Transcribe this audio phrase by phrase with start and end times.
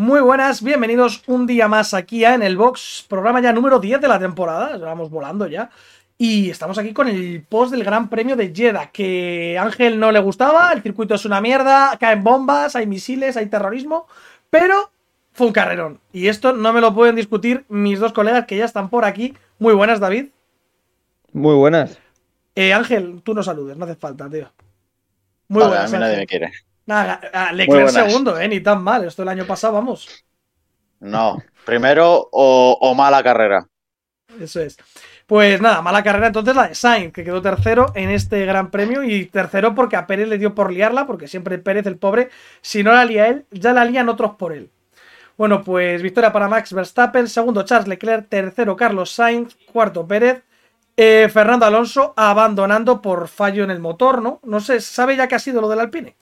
[0.00, 4.00] Muy buenas, bienvenidos un día más aquí a En el Box, programa ya número 10
[4.00, 5.68] de la temporada, vamos volando ya.
[6.16, 10.10] Y estamos aquí con el post del Gran Premio de Jeddah, que a Ángel no
[10.10, 14.06] le gustaba, el circuito es una mierda, caen bombas, hay misiles, hay terrorismo,
[14.48, 14.90] pero
[15.32, 16.00] fue un carrerón.
[16.14, 19.34] Y esto no me lo pueden discutir mis dos colegas que ya están por aquí.
[19.58, 20.28] Muy buenas, David.
[21.34, 21.98] Muy buenas.
[22.54, 24.50] Eh, Ángel, tú no saludes, no hace falta, tío.
[25.48, 25.92] Muy buenas.
[25.92, 26.50] A mí nadie me quiere.
[26.90, 28.48] Nada, Leclerc segundo, ¿eh?
[28.48, 29.04] Ni tan mal.
[29.04, 30.08] Esto el año pasado, vamos.
[30.98, 33.68] No, primero o, o mala carrera.
[34.40, 34.76] Eso es.
[35.24, 39.04] Pues nada, mala carrera entonces la de Sainz, que quedó tercero en este gran premio
[39.04, 42.30] y tercero porque a Pérez le dio por liarla, porque siempre Pérez, el pobre,
[42.60, 44.68] si no la lía él, ya la lían otros por él.
[45.38, 50.42] Bueno, pues victoria para Max Verstappen, segundo Charles Leclerc, tercero Carlos Sainz, cuarto Pérez,
[50.96, 54.40] eh, Fernando Alonso abandonando por fallo en el motor, ¿no?
[54.42, 56.16] No sé, ¿sabe ya qué ha sido lo del Alpine?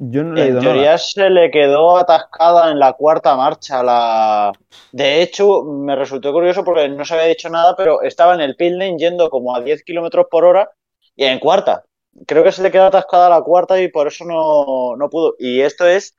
[0.00, 3.82] Yo no en teoría se le quedó atascada en la cuarta marcha.
[3.82, 4.52] La...
[4.92, 8.54] De hecho, me resultó curioso porque no se había dicho nada, pero estaba en el
[8.54, 10.70] pit lane yendo como a 10 kilómetros por hora
[11.16, 11.84] y en cuarta.
[12.26, 15.34] Creo que se le quedó atascada la cuarta y por eso no, pudo.
[15.38, 16.16] Y esto es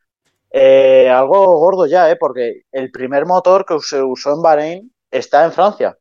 [0.51, 2.17] eh, algo gordo ya, ¿eh?
[2.17, 5.98] porque el primer motor que se usó en Bahrein está en Francia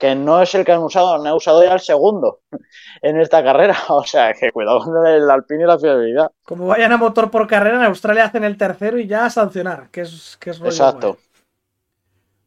[0.00, 2.40] que no es el que han usado, han usado ya el segundo
[3.02, 3.76] en esta carrera.
[3.90, 6.30] O sea, que cuidado con el Alpine y la fiabilidad.
[6.44, 9.90] Como vayan a motor por carrera, en Australia hacen el tercero y ya a sancionar,
[9.90, 11.18] que es, que es Exacto.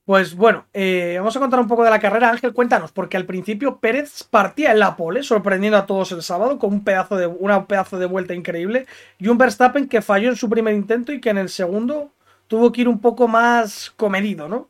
[0.05, 2.29] Pues bueno, eh, vamos a contar un poco de la carrera.
[2.29, 6.59] Ángel, cuéntanos, porque al principio Pérez partía en la pole, sorprendiendo a todos el sábado
[6.59, 8.85] con un pedazo de, una pedazo de vuelta increíble.
[9.17, 12.11] Y un Verstappen que falló en su primer intento y que en el segundo
[12.47, 14.69] tuvo que ir un poco más comedido, ¿no?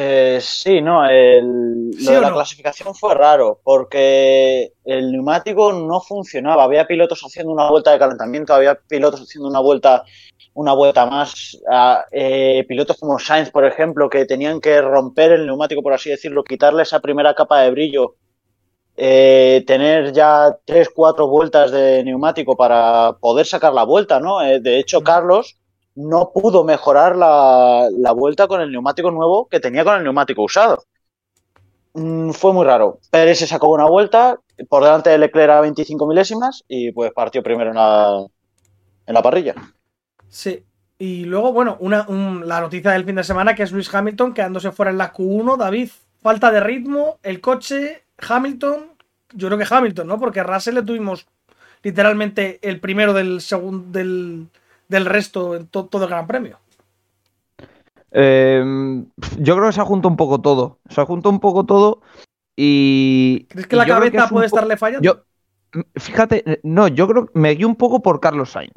[0.00, 6.62] Eh, sí, no, el, lo de la clasificación fue raro porque el neumático no funcionaba.
[6.62, 10.04] Había pilotos haciendo una vuelta de calentamiento, había pilotos haciendo una vuelta,
[10.54, 11.58] una vuelta más.
[12.12, 16.44] Eh, pilotos como Sainz, por ejemplo, que tenían que romper el neumático, por así decirlo,
[16.44, 18.14] quitarle esa primera capa de brillo,
[18.96, 24.38] eh, tener ya tres, cuatro vueltas de neumático para poder sacar la vuelta, ¿no?
[24.38, 25.58] de hecho, Carlos
[25.98, 30.84] no pudo mejorar la, vuelta con el neumático nuevo que tenía con el neumático usado.
[31.94, 33.00] Mm, fue muy raro.
[33.10, 34.38] Pérez se sacó una vuelta
[34.68, 38.24] por delante de Leclerc a 25 milésimas y pues partió primero en la,
[39.06, 39.56] en la parrilla.
[40.28, 40.64] Sí.
[41.00, 42.06] Y luego, bueno, una,
[42.44, 45.56] la noticia del fin de semana que es Luis Hamilton quedándose fuera en la Q1.
[45.56, 45.90] David,
[46.22, 48.92] falta de ritmo, el coche, Hamilton.
[49.32, 50.20] Yo creo que Hamilton, ¿no?
[50.20, 51.26] Porque Russell le tuvimos
[51.82, 54.48] literalmente el primero del segundo del
[54.88, 56.58] del resto en todo el Gran Premio.
[58.10, 59.06] Em,
[59.38, 60.78] yo creo que se ha juntado un poco todo.
[60.88, 62.00] Se ha juntado un poco todo
[62.56, 63.46] y.
[63.50, 65.04] ¿Crees que la cabeza puede estarle fallando?
[65.04, 68.72] Yo, fíjate, no, yo creo que me guío un poco por Carlos Sainz.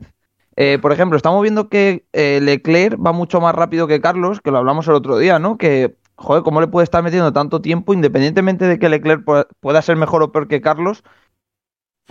[0.57, 4.51] Eh, por ejemplo, estamos viendo que eh, Leclerc va mucho más rápido que Carlos, que
[4.51, 5.57] lo hablamos el otro día, ¿no?
[5.57, 9.23] Que, joder, ¿cómo le puede estar metiendo tanto tiempo, independientemente de que Leclerc
[9.61, 11.03] pueda ser mejor o peor que Carlos?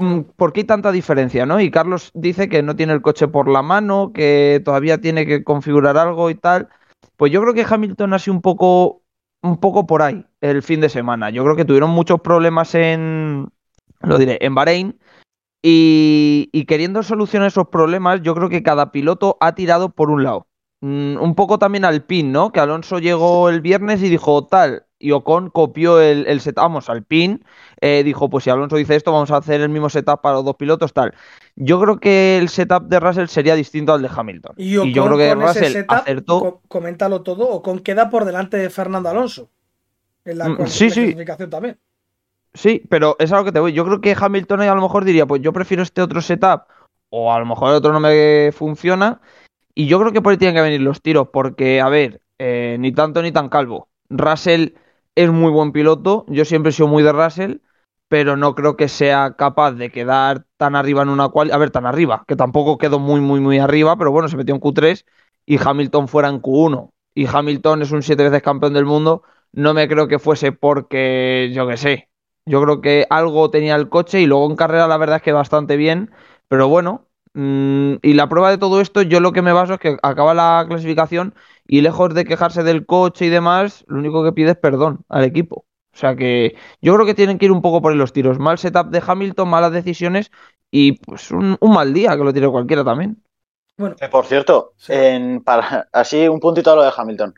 [0.00, 1.61] Mm, ¿por qué hay tanta diferencia, no?
[1.61, 5.44] Y Carlos dice que no tiene el coche por la mano, que todavía tiene que
[5.44, 6.69] configurar algo y tal.
[7.16, 9.03] Pues yo creo que Hamilton ha sido un poco,
[9.43, 11.28] un poco por ahí el fin de semana.
[11.28, 13.50] Yo creo que tuvieron muchos problemas en,
[14.00, 14.99] lo diré, en Bahrein.
[15.62, 20.25] Y, y queriendo solucionar esos problemas, yo creo que cada piloto ha tirado por un
[20.25, 20.47] lado.
[20.81, 22.53] Mm, un poco también al pin, ¿no?
[22.53, 26.91] Que Alonso llegó el viernes y dijo, tal, y Ocon copió el, el setup, vamos,
[26.91, 27.43] al pin,
[27.81, 30.44] eh, dijo, pues si Alonso dice esto, vamos a hacer el mismo setup para los
[30.44, 31.15] dos pilotos, tal.
[31.56, 34.55] Yo creo que el setup de Russell sería distinto al de Hamilton.
[34.59, 36.61] Y, yo creo que Russell acertó...
[36.69, 39.49] Coméntalo todo, Ocon queda por delante de Fernando Alonso.
[40.25, 41.78] En la, mm, sí, clasificación también.
[42.53, 43.72] Sí, pero es algo que te voy.
[43.72, 46.65] Yo creo que Hamilton a lo mejor diría, pues yo prefiero este otro setup,
[47.09, 49.21] o a lo mejor el otro no me funciona,
[49.75, 52.77] y yo creo que por ahí tienen que venir los tiros, porque, a ver, eh,
[52.78, 53.88] ni tanto ni tan calvo.
[54.11, 54.75] Russell
[55.22, 57.56] es muy buen piloto, yo siempre he sido muy de Russell,
[58.08, 61.52] pero no creo que sea capaz de quedar tan arriba en una cual.
[61.52, 64.55] A ver, tan arriba, que tampoco quedó muy, muy, muy arriba, pero bueno, se metió
[64.55, 65.06] en Q3
[65.46, 66.93] y Hamilton fuera en Q1.
[67.14, 69.22] Y Hamilton es un siete veces campeón del mundo.
[69.52, 72.08] No me creo que fuese porque, yo qué sé,
[72.46, 75.32] yo creo que algo tenía el coche y luego en carrera la verdad es que
[75.32, 76.11] bastante bien,
[76.49, 79.97] pero bueno, y la prueba de todo esto, yo lo que me baso es que
[80.03, 81.35] acaba la clasificación
[81.67, 85.25] y lejos de quejarse del coche y demás, lo único que pide es perdón al
[85.25, 85.65] equipo.
[85.93, 88.38] O sea que yo creo que tienen que ir un poco por los tiros.
[88.38, 90.31] Mal setup de Hamilton, malas decisiones
[90.71, 93.23] y pues un, mal día que lo tiene cualquiera también.
[93.76, 93.97] Bueno.
[94.11, 97.35] por cierto, en, para, así un puntito a lo de Hamilton.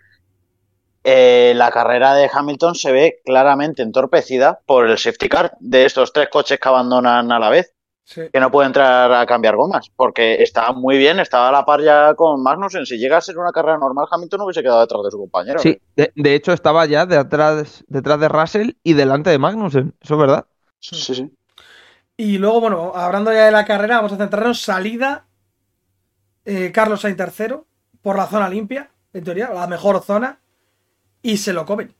[1.04, 6.12] Eh, la carrera de Hamilton se ve claramente entorpecida por el safety car de estos
[6.12, 10.42] tres coches que abandonan a la vez que no puede entrar a cambiar gomas, porque
[10.42, 12.84] está muy bien, estaba a la par ya con Magnussen.
[12.84, 15.58] Si llega a ser una carrera normal, Hamilton no hubiese quedado detrás de su compañero.
[15.60, 20.20] Sí, de, hecho estaba ya detrás, detrás de Russell y delante de Magnussen, eso es
[20.20, 20.46] verdad.
[20.78, 21.32] Sí, sí.
[22.16, 25.26] Y luego, bueno, hablando ya de la carrera, vamos a centrarnos salida.
[26.44, 27.66] Eh, Carlos Sainz tercero,
[28.02, 30.40] por la zona limpia, en teoría, la mejor zona,
[31.22, 31.94] y se lo comen.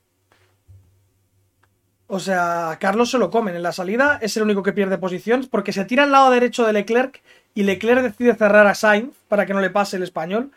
[2.14, 3.56] O sea, Carlos se lo comen.
[3.56, 6.67] En la salida es el único que pierde posiciones porque se tira al lado derecho
[6.67, 7.23] de Leclerc
[7.55, 10.50] y Leclerc decide cerrar a Sainz para que no le pase el español.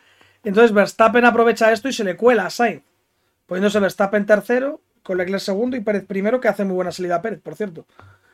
[0.44, 2.84] Entonces Verstappen aprovecha esto y se le cuela a Sainz,
[3.46, 7.22] poniéndose Verstappen tercero, con Leclerc segundo y Pérez primero, que hace muy buena salida a
[7.22, 7.86] Pérez, por cierto.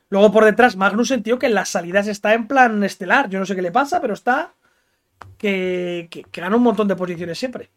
[0.09, 3.29] Luego por detrás, Magnussen, tío, que en las salidas está en plan estelar.
[3.29, 4.56] Yo no sé qué le pasa, pero está
[5.38, 7.69] que, que gana un montón de posiciones siempre.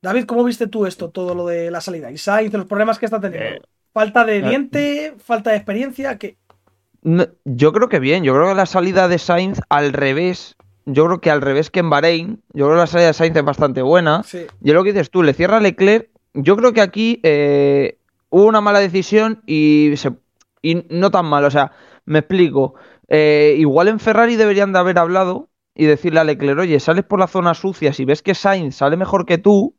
[0.00, 2.10] David, ¿cómo viste tú esto, todo lo de la salida?
[2.10, 3.56] Y Sainz, los problemas que está teniendo.
[3.56, 3.62] Eh,
[3.92, 5.14] ¿Falta de eh, diente?
[5.18, 6.18] ¿Falta de experiencia?
[6.18, 6.36] ¿Qué?
[7.44, 8.22] Yo creo que bien.
[8.22, 10.56] Yo creo que la salida de Sainz al revés.
[10.86, 12.42] Yo creo que al revés que en Bahrein.
[12.52, 14.22] Yo creo que la salida de Sainz es bastante buena.
[14.22, 14.46] Sí.
[14.62, 16.10] Y lo que dices tú, le cierra Leclerc.
[16.34, 17.98] Yo creo que aquí eh,
[18.30, 19.94] hubo una mala decisión y,
[20.62, 21.44] y no tan mal.
[21.44, 21.72] O sea,
[22.04, 22.74] me explico.
[23.08, 27.28] igual en Ferrari deberían de haber hablado y decirle a Leclerc, oye, sales por la
[27.28, 29.76] zona sucia, si ves que Sainz sale mejor que tú,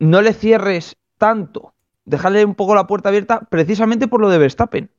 [0.00, 1.74] no le cierres tanto,
[2.04, 4.90] déjale un poco la puerta abierta precisamente por lo de Verstappen.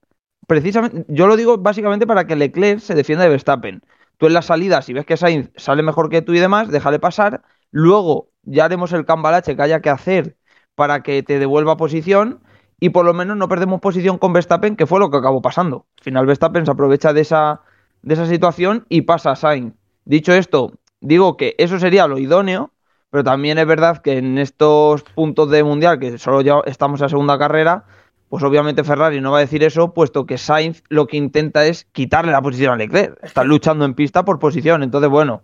[0.48, 3.81] Precisamente, yo lo digo básicamente para que Leclerc se defienda de Verstappen.
[4.18, 7.00] Tú en la salida, si ves que Sainz sale mejor que tú y demás, déjale
[7.00, 7.42] pasar.
[7.71, 10.38] Luego ya haremos el cambalache que haya que hacer
[10.75, 12.42] para que te devuelva posición
[12.80, 15.88] y por lo menos no perdemos posición con Verstappen, que fue lo que acabó pasando.
[16.00, 17.62] Al final Verstappen se aprovecha de esa,
[18.01, 19.74] de esa situación y pasa a Sainz.
[20.06, 22.70] Dicho esto, digo que eso sería lo idóneo,
[23.12, 27.06] pero también es verdad que en estos puntos de mundial, que solo ya estamos en
[27.06, 27.84] la segunda carrera,
[28.30, 31.86] pues obviamente Ferrari no va a decir eso, puesto que Sainz lo que intenta es
[31.92, 33.19] quitarle la posición a Leclerc.
[33.22, 34.84] Está luchando en pista por posición.
[34.84, 35.42] Entonces, bueno,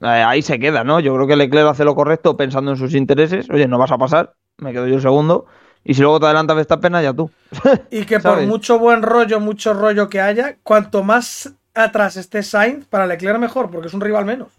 [0.00, 1.00] eh, ahí se queda, ¿no?
[1.00, 3.50] Yo creo que Leclerc hace lo correcto pensando en sus intereses.
[3.50, 5.46] Oye, no vas a pasar, me quedo yo segundo.
[5.82, 7.32] Y si luego te adelantas esta pena, ya tú.
[7.90, 12.86] Y que por mucho buen rollo, mucho rollo que haya, cuanto más atrás esté Sainz,
[12.86, 14.52] para Leclerc mejor, porque es un rival menos.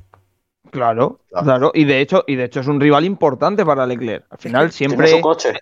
[0.72, 4.26] Claro, claro, y de hecho, y de hecho es un rival importante para Leclerc.
[4.30, 5.54] Al final siempre coche.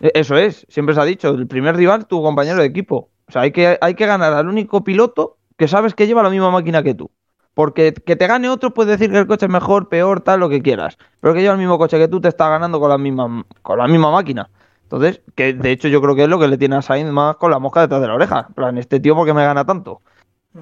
[0.00, 3.10] eso es, siempre se ha dicho, el primer rival tu compañero de equipo.
[3.28, 6.30] O sea, hay que, hay que ganar al único piloto que sabes que lleva la
[6.30, 7.10] misma máquina que tú.
[7.54, 10.48] Porque que te gane otro puede decir que el coche es mejor, peor, tal, lo
[10.48, 10.98] que quieras.
[11.20, 13.78] Pero que lleva el mismo coche que tú te está ganando con la misma, con
[13.78, 14.50] la misma máquina.
[14.82, 17.36] Entonces, que de hecho yo creo que es lo que le tiene a Sainz más
[17.36, 18.46] con la mosca detrás de la oreja.
[18.48, 20.02] En plan, este tío porque me gana tanto.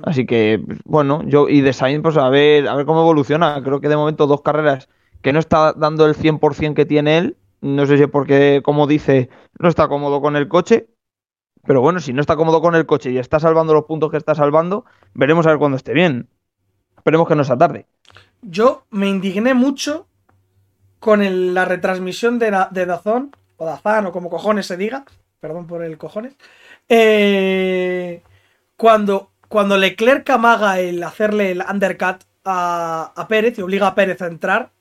[0.03, 3.63] Así que, bueno, yo y de Sainz, pues a ver, a ver cómo evoluciona.
[3.63, 4.89] Creo que de momento dos carreras
[5.21, 7.37] que no está dando el 100% que tiene él.
[7.61, 9.29] No sé si es porque, como dice,
[9.59, 10.89] no está cómodo con el coche.
[11.65, 14.17] Pero bueno, si no está cómodo con el coche y está salvando los puntos que
[14.17, 14.85] está salvando,
[15.15, 16.29] veremos a ver cuándo esté bien.
[16.97, 17.87] Esperemos que no sea tarde.
[18.41, 20.07] Yo me indigné mucho
[20.99, 25.05] con la retransmisión de, de Dazón, o Dazán, o como cojones se diga,
[25.41, 26.37] perdón por el cojones,
[26.89, 28.23] eh,
[28.77, 34.27] cuando cuando Leclerc amaga el hacerle el undercut a, Pérez y obliga a Pérez a
[34.27, 34.73] entrar,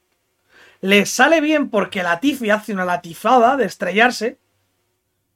[0.79, 4.39] le sale bien porque Latifi hace una latifada de estrellarse,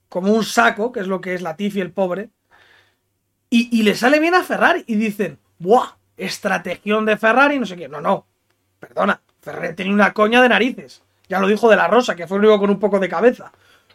[0.08, 2.30] como un saco, que es lo que es Latifi el pobre,
[3.50, 5.98] y, le sale bien a Ferrari y dicen, ¡buah!
[6.16, 7.90] Estrategión de Ferrari, no sé qué.
[7.90, 8.26] No, no,
[8.80, 11.04] perdona, Ferrari tenía una coña de narices.
[11.28, 13.52] Ya lo dijo de la Rosa, que fue el único con un poco de cabeza.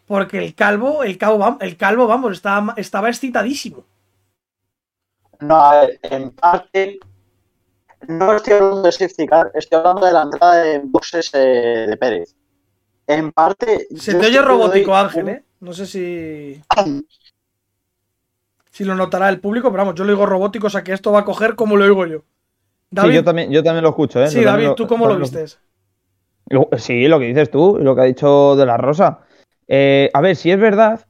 [0.06, 3.86] Porque el calvo, el calvo, el calvo vamos, estaba, estaba excitadísimo.
[5.40, 6.98] No, a ver, en parte
[8.08, 12.34] no estoy hablando de safety estoy hablando de la entrada de boxes eh, de Pérez.
[13.06, 13.86] En parte.
[13.96, 15.44] Se te oye robótico, Ángel, ¿eh?
[15.60, 16.62] No sé si.
[18.70, 21.12] si lo notará el público, pero vamos, yo lo digo robótico, o sea que esto
[21.12, 22.22] va a coger como lo oigo yo.
[22.96, 24.28] Sí, yo también, yo también lo escucho, ¿eh?
[24.28, 25.60] Sí, David, ¿tú cómo lo, vistes?
[26.78, 29.20] Sí, lo que dices tú, lo que ha dicho de la Rosa.
[29.68, 31.06] Eh, a ver, si es verdad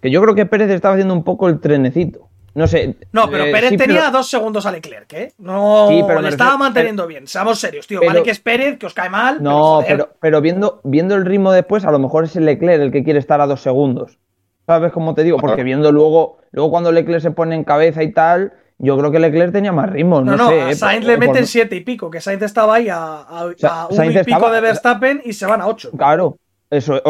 [0.00, 2.31] que yo creo que Pérez estaba haciendo un poco el trenecito.
[2.54, 2.96] No sé.
[3.12, 5.32] No, pero eh, Pérez tenía dos segundos a Leclerc, ¿eh?
[5.38, 7.26] No, pero le estaba manteniendo bien.
[7.26, 8.00] Seamos serios, tío.
[8.04, 9.42] vale que es Pérez, que os cae mal.
[9.42, 12.92] No, pero, pero, viendo, viendo el ritmo después, a lo mejor es el Leclerc el
[12.92, 14.18] que quiere estar a dos segundos.
[14.66, 15.38] ¿Sabes cómo te digo?
[15.38, 19.18] Porque viendo luego, luego cuando Leclerc se pone en cabeza y tal, yo creo que
[19.18, 20.20] Leclerc tenía más ritmo.
[20.20, 23.22] No, no, sé, a Sainz le meten siete y pico, que Sainz estaba ahí a,
[23.22, 23.46] a,
[23.88, 25.90] un y pico de Verstappen y se van a ocho.
[25.96, 26.36] Claro,
[26.70, 27.00] eso,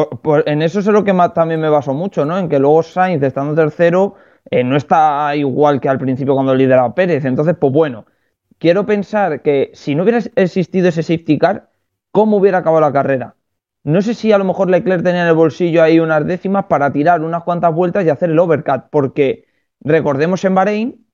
[0.47, 2.39] en eso es lo que más, también me baso mucho, ¿no?
[2.39, 4.15] En que luego Sainz estando tercero
[4.51, 7.25] eh, no está igual que al principio cuando lideraba Pérez.
[7.25, 8.07] Entonces, pues bueno,
[8.59, 11.71] quiero pensar que si no hubiera existido ese safety car,
[12.11, 13.35] ¿cómo hubiera acabado la carrera?
[13.85, 16.93] No sé si a lo mejor Leclerc tenía en el bolsillo ahí unas décimas para
[16.93, 19.47] tirar unas cuantas vueltas y hacer el overcut, porque
[19.81, 21.07] recordemos en Bahrein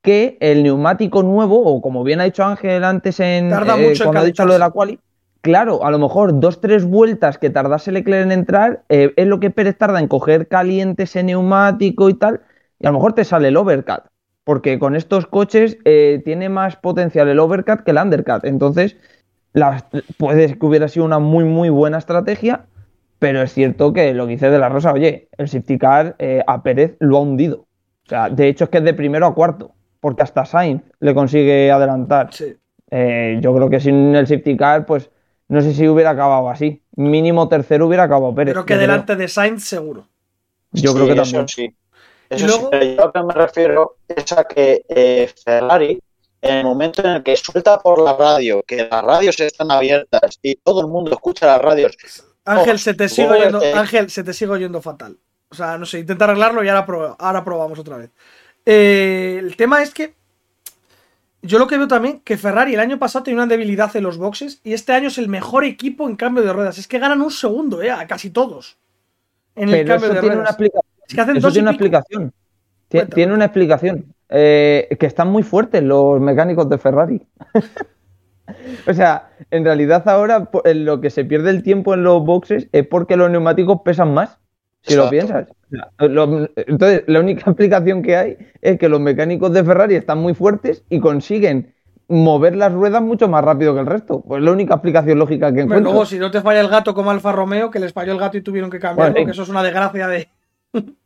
[0.00, 4.06] que el neumático nuevo, o como bien ha dicho Ángel antes en Tarda mucho en
[4.08, 4.98] cuando ha dicho lo de la quali,
[5.42, 9.38] claro, a lo mejor dos, tres vueltas que tardase Leclerc en entrar, eh, es lo
[9.38, 12.40] que Pérez tarda en coger caliente ese neumático y tal,
[12.78, 14.04] y a lo mejor te sale el overcut,
[14.44, 18.96] porque con estos coches eh, tiene más potencial el overcut que el undercut, entonces
[19.52, 22.66] la- puede que hubiera sido una muy, muy buena estrategia,
[23.18, 26.42] pero es cierto que lo que dice de la Rosa, oye, el safety car eh,
[26.46, 27.60] a Pérez lo ha hundido.
[28.06, 31.14] O sea, de hecho es que es de primero a cuarto, porque hasta Sainz le
[31.14, 32.32] consigue adelantar.
[32.32, 32.56] Sí.
[32.90, 35.10] Eh, yo creo que sin el safety car, pues
[35.48, 36.82] no sé si hubiera acabado así.
[36.94, 38.54] Mínimo tercero hubiera acabado Pérez.
[38.54, 40.06] Creo que delante de Sainz seguro.
[40.72, 41.48] Yo Sí, creo que eso también.
[41.48, 41.76] sí.
[42.30, 46.00] Eso luego- sí, pero yo a lo que me refiero es a que eh, Ferrari,
[46.42, 50.38] en el momento en el que suelta por la radio, que las radios están abiertas
[50.42, 51.96] y todo el mundo escucha las radios,
[52.44, 53.72] Ángel, Oh, se te sigue joder, oyendo, eh.
[53.74, 55.18] Ángel, se te sigue oyendo fatal.
[55.48, 58.10] O sea, no sé, intenta arreglarlo y ahora, ahora probamos otra vez.
[58.64, 60.14] Eh, el tema es que
[61.42, 64.18] yo lo que veo también que Ferrari el año pasado tenía una debilidad en los
[64.18, 66.78] boxes y este año es el mejor equipo en cambio de ruedas.
[66.78, 68.76] Es que ganan un segundo, eh, a casi todos.
[69.54, 70.56] En el Pero cambio eso de tiene ruedas.
[71.08, 72.32] Es que hacen Eso dos tiene una explicación.
[73.14, 74.04] Tiene una explicación.
[74.28, 77.22] Eh, que están muy fuertes los mecánicos de Ferrari.
[78.88, 82.68] o sea, en realidad ahora en lo que se pierde el tiempo en los boxes
[82.72, 84.38] es porque los neumáticos pesan más.
[84.82, 85.48] Si lo piensas.
[85.98, 90.34] Lo- entonces, la única explicación que hay es que los mecánicos de Ferrari están muy
[90.34, 91.74] fuertes y consiguen
[92.08, 94.22] mover las ruedas mucho más rápido que el resto.
[94.22, 95.90] Pues es la única explicación lógica que encuentro.
[95.90, 98.38] luego, si no te falla el gato como Alfa Romeo, que les falló el gato
[98.38, 99.26] y tuvieron que cambiarlo, Bueno, sí.
[99.26, 100.28] que eso es una desgracia de.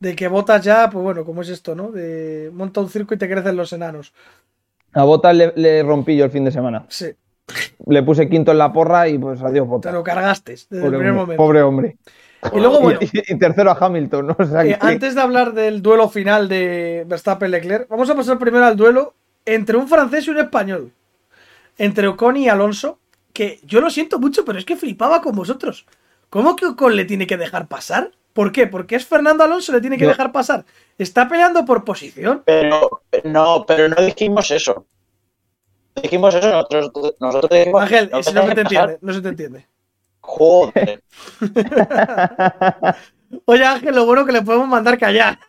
[0.00, 1.90] de que botas ya, pues bueno, como es esto, ¿no?
[1.90, 4.12] De monta un circo y te crecen los enanos.
[4.92, 6.86] A Botas le, le rompí yo el fin de semana.
[6.88, 7.06] Sí,
[7.86, 9.92] Le puse quinto en la porra y pues adiós te Botas.
[9.92, 11.42] lo cargaste desde el Pobre primer hombre, momento.
[11.42, 11.96] pobre hombre.
[12.52, 14.36] Y luego, bueno, Y, y tercero a Hamilton, ¿no?
[14.38, 18.38] O sea, eh, que- antes de hablar del duelo final de Verstappen-Leclerc, vamos a pasar
[18.38, 20.92] primero al duelo entre un francés y un español.
[21.76, 22.98] Entre Ocon y Alonso,
[23.32, 25.86] que yo lo siento mucho, pero es que flipaba con vosotros.
[26.30, 28.12] ¿Cómo que Ocon le tiene que dejar pasar?
[28.32, 28.66] ¿Por qué?
[28.66, 30.64] Porque es Fernando Alonso, le tiene que dejar pasar.
[30.96, 32.42] Está peleando por posición.
[32.44, 34.86] pero no, pero no dijimos eso.
[36.00, 39.28] Dijimos eso, nosotros, nosotros dijimos Ángel, no si no se te entiende, no se te
[39.28, 39.66] entiende.
[40.20, 41.02] Joder.
[43.46, 45.38] Oye, Ángel, lo bueno que le podemos mandar callar.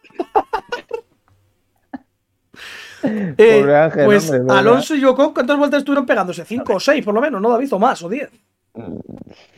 [3.02, 6.44] Eh, Pobre Ángel, pues hombre, Alonso y Ocon, ¿cuántas vueltas estuvieron pegándose?
[6.44, 7.40] ¿Cinco o seis, por lo menos?
[7.42, 7.72] ¿No, David?
[7.72, 8.04] ¿O más?
[8.04, 8.30] ¿O diez?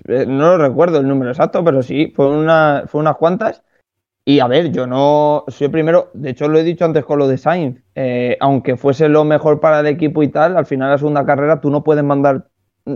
[0.07, 3.63] Eh, No recuerdo el número exacto, pero sí, fue, una, unas cuantas.
[4.25, 7.27] Y a ver, yo no soy primero, de hecho lo he dicho antes con lo
[7.27, 10.97] de Sainz, eh, aunque fuese lo mejor para el equipo y tal, al final la
[10.99, 12.47] segunda carrera tú no puedes mandar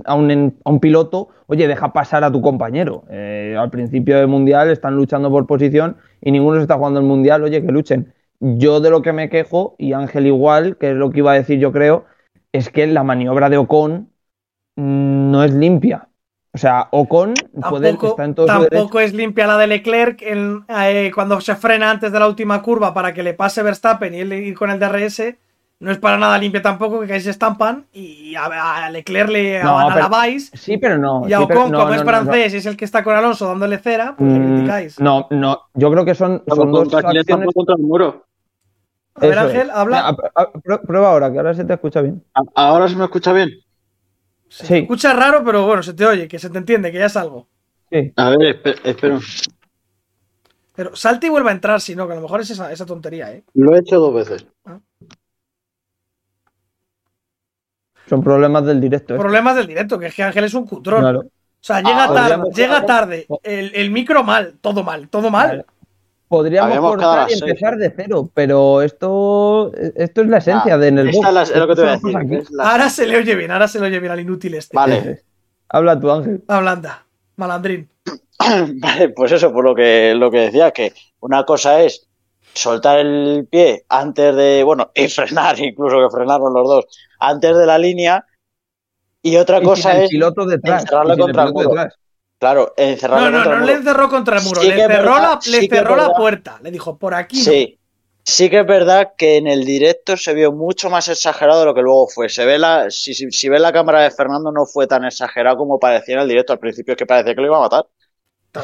[0.05, 3.05] a un, a un piloto, oye, deja pasar a tu compañero.
[3.09, 7.05] Eh, al principio del mundial están luchando por posición y ninguno se está jugando el
[7.05, 8.13] mundial, oye, que luchen.
[8.39, 11.35] Yo de lo que me quejo, y Ángel igual, que es lo que iba a
[11.35, 12.05] decir yo creo,
[12.51, 14.11] es que la maniobra de Ocon
[14.75, 16.09] mm, no es limpia.
[16.55, 17.33] O sea, Ocon
[17.69, 21.53] puede Tampoco, está en todo tampoco es limpia la de Leclerc en- eh, cuando se
[21.57, 24.71] frena antes de la última curva para que le pase Verstappen y él ir con
[24.71, 25.37] el DRS.
[25.81, 29.61] No es para nada limpia tampoco, que ahí se estampan y a, a Leclerc le
[29.61, 30.23] No, a-.
[30.53, 31.27] Sí, pero no.
[31.27, 32.17] Y a sí, pero- Ocon, no, como no, es no, no.
[32.23, 34.97] francés y es el que está con Alonso dándole cera, pues le Mm, criticáis.
[35.01, 37.25] No, no, yo creo que son, son dos acciones.
[37.53, 38.23] contra el muro.
[39.15, 39.75] A ver, Eso Ángel, es.
[39.75, 40.15] habla.
[40.65, 42.23] Mira, Prueba ahora, que ahora se te escucha bien.
[42.55, 43.49] Ahora se me escucha bien.
[44.55, 44.75] Se sí.
[44.77, 47.47] escucha raro, pero bueno, se te oye, que se te entiende, que ya es algo.
[47.91, 48.13] Sí.
[48.15, 49.19] A ver, espe- espera.
[50.73, 52.85] Pero salte y vuelva a entrar, si no, que a lo mejor es esa, esa
[52.85, 53.43] tontería, ¿eh?
[53.53, 54.45] Lo he hecho dos veces.
[58.07, 59.15] Son problemas del directo.
[59.15, 59.17] ¿eh?
[59.17, 61.01] Problemas del directo, que es que Ángel es un cutrón.
[61.01, 61.19] Claro.
[61.21, 61.27] O
[61.67, 63.27] sea, llega Ah, tarde, llega tarde.
[63.43, 65.47] El, el micro mal, todo mal, todo mal.
[65.49, 65.65] Vale.
[66.35, 70.77] Podríamos Habíamos cortar y seis, empezar de cero, pero esto, esto es la esencia Ah,
[70.77, 71.27] de en el esta box.
[71.29, 72.45] es la- es lo que te voy a decir.
[72.51, 74.75] la- Ahora se le oye bien, ahora se le oye bien al inútil este.
[74.75, 75.23] Vale.
[75.69, 76.43] Habla tú, Ángel.
[76.49, 77.05] Hablanda,
[77.37, 77.89] malandrín.
[78.81, 82.05] Vale, pues eso, por lo que, lo que decía, que una cosa es
[82.53, 86.85] soltar el pie antes de, bueno, y frenar, incluso que frenaron los dos,
[87.19, 88.25] antes de la línea,
[89.21, 90.83] y otra Y sin cosa el es, piloto detrás.
[90.83, 91.81] encerrarle el contra el piloto muro.
[91.81, 91.99] detrás.
[92.39, 93.79] Claro, encerrarlo No, no, contra no el le muro.
[93.79, 95.81] encerró contra el muro, Sí le que es cerró, verdad, la, le sí que es
[95.81, 96.59] cerró la puerta.
[96.63, 97.37] Le dijo, por aquí.
[97.37, 97.43] no.
[97.43, 97.79] Sí,
[98.23, 101.73] sí que es verdad que en el directo se vio mucho más exagerado de lo
[101.75, 102.29] que luego fue.
[102.29, 105.57] Se ve la, si, si, si ves la cámara de Fernando no fue tan exagerado
[105.57, 107.85] como parecía en el directo al principio, que parecía que lo iba a matar.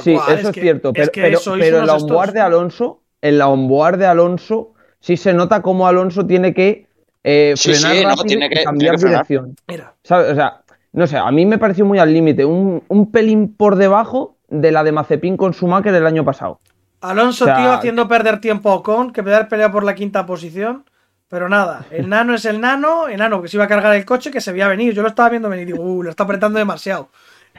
[0.03, 2.33] Sí, cual, eso es, que- cierto, es pero, que pero, sois pero en la onboard
[2.33, 6.87] de Alonso, en la onboard de Alonso, sí se nota cómo Alonso tiene que
[7.23, 9.27] eh, frenar sí, no, rápido tiene y que- cambiar tiene que frenar.
[9.27, 9.55] dirección.
[9.67, 10.31] Mira, ¿Sabes?
[10.31, 10.60] O sea,
[10.93, 14.71] no sé, a mí me pareció muy al límite, un, un pelín por debajo de
[14.71, 16.59] la de Mazepin con Schumacher el año pasado.
[17.01, 20.85] Alonso, O sea, tío, haciendo perder tiempo a Ocon, que pelear por la quinta posición.
[21.27, 24.31] Pero nada, el nano es el nano, enano que se iba a cargar el coche
[24.31, 24.93] que se veía venir.
[24.93, 27.07] Yo lo estaba viendo venir y digo, uh, lo está apretando demasiado.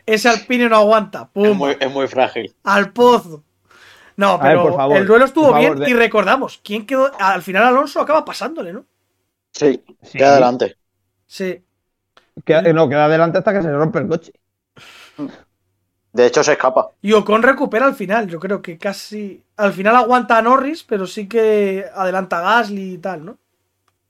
[0.05, 1.31] Ese Alpine no aguanta.
[1.35, 1.57] Es ¡Pum!
[1.57, 2.55] muy, es muy frágil.
[2.65, 3.43] Al pozo.
[4.19, 7.11] No, ver, pero por favor, el duelo estuvo favor, bien de- y recordamos, ¿quién quedó?
[7.19, 8.85] Al final Alonso acaba pasándole, ¿no?
[9.53, 10.19] Sí, Sí.
[10.19, 10.77] queda adelante.
[11.27, 11.65] Sí.
[12.45, 14.33] Queda- no, queda adelante hasta que se rompe el coche.
[16.13, 16.91] De hecho, se escapa.
[17.01, 19.43] Y Ocon recupera al final, yo creo que casi.
[19.57, 23.39] Al final aguanta a Norris, pero sí que adelanta a Gasly y tal, ¿no?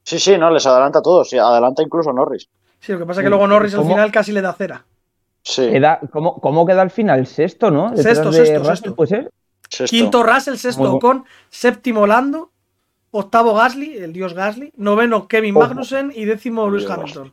[0.02, 1.30] Sí, sí, no, les adelanta a todos.
[1.30, 2.48] Sí, adelanta incluso a Norris.
[2.80, 4.84] Sí, lo que pasa es que luego Norris al final casi le da cera.
[5.44, 7.26] Sí, Queda- ¿cómo, ¿Cómo queda al final?
[7.26, 7.90] Sexto, ¿no?
[7.90, 8.94] Detrás Sexto, de sexto, Russell, sexto.
[8.96, 9.30] puede ser.
[9.68, 9.96] sexto.
[9.96, 12.50] Quinto Russell, sexto Muy Ocon, séptimo Lando,
[13.12, 15.66] octavo Gasly, el dios Gasly, noveno Kevin Ojo.
[15.66, 16.92] Magnussen y décimo Lewis Dios.
[16.98, 17.32] Hamilton.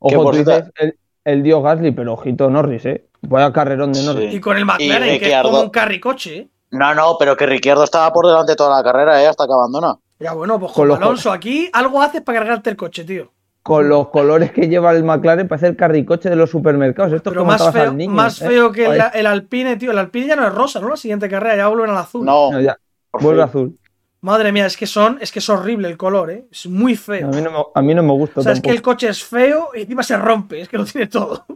[0.00, 3.04] Ojo, tú dices el, el Dio Gasly, pero ojito Norris, ¿eh?
[3.22, 4.06] Vaya carrerón de Sí.
[4.06, 4.34] Norris.
[4.34, 6.48] Y con el McLaren, que es como un carricoche, ¿eh?
[6.70, 9.26] No, no, pero que Ricciardo estaba por delante toda la carrera, ¿eh?
[9.26, 9.96] Hasta que abandona.
[10.20, 13.32] Ya bueno, pues Con con los- Alonso aquí algo haces para cargarte el coche, tío.
[13.62, 17.12] Con los colores que lleva el McLaren parece el carricoche de los supermercados.
[17.12, 18.48] Esto es Pero como más feo, al niño, más ¿eh?
[18.48, 19.90] feo que el, Alpine, tío.
[19.90, 20.88] El Alpine ya no es rosa, ¿no?
[20.88, 22.24] La siguiente carrera ya vuelven al azul.
[22.24, 22.78] No, no, ya,
[23.12, 23.48] vuelve fin.
[23.48, 23.77] azul.
[24.20, 26.46] Madre mía, es que son, es que es horrible el color, ¿eh?
[26.50, 27.28] Es muy A feo.
[27.28, 29.22] mí no me, a mí no me gusta o sea, es que el coche es
[29.24, 31.46] feo y encima se rompe, es que lo tiene todo.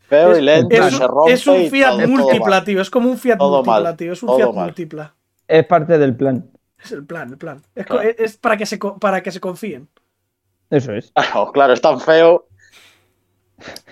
[0.00, 1.32] Feo Es, y lento, es se rompe.
[1.32, 2.80] es un Fiat todo- múltipla, tío.
[2.80, 4.12] Es como un Fiat Todo múltipla, mal, tío.
[4.12, 4.64] Es un todo Fiat mal.
[4.66, 5.14] múltipla.
[5.46, 6.50] Es parte del plan.
[6.82, 7.62] Es el plan, el plan.
[7.74, 8.10] Es, co- Claro.
[8.18, 9.88] es para, que se, para que se confíen.
[10.70, 11.12] Eso es.
[11.12, 12.46] Claro, claro, es tan feo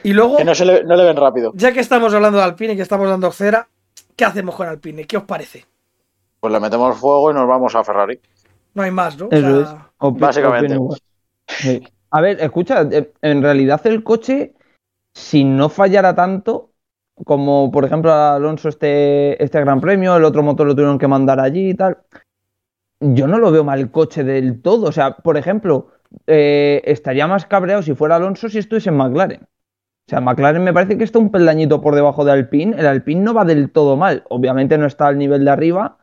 [0.02, 1.52] Y luego, que no, se le, no le ven rápido.
[1.54, 3.68] ya que estamos hablando de Alpine y que estamos dando cera,
[4.14, 5.06] ¿qué hacemos con Alpine?
[5.06, 5.66] ¿Qué os parece?
[6.40, 8.20] Pues le metemos fuego y nos vamos a Ferrari.
[8.74, 9.26] No hay más, ¿no?
[9.26, 9.80] O Eso sea, es.
[9.98, 10.78] Opi- básicamente.
[11.48, 11.82] Sí.
[12.10, 12.86] A ver, escucha,
[13.22, 14.54] en realidad el coche,
[15.14, 16.70] si no fallara tanto,
[17.24, 21.40] como por ejemplo Alonso este, este Gran Premio, el otro motor lo tuvieron que mandar
[21.40, 21.98] allí y tal,
[23.00, 24.86] yo no lo veo mal el coche del todo.
[24.88, 25.88] O sea, por ejemplo,
[26.26, 29.42] eh, estaría más cabreado si fuera Alonso si estuviese en McLaren.
[29.42, 32.78] O sea, McLaren me parece que está un peldañito por debajo de Alpine.
[32.78, 34.22] El Alpine no va del todo mal.
[34.28, 35.98] Obviamente no está al nivel de arriba,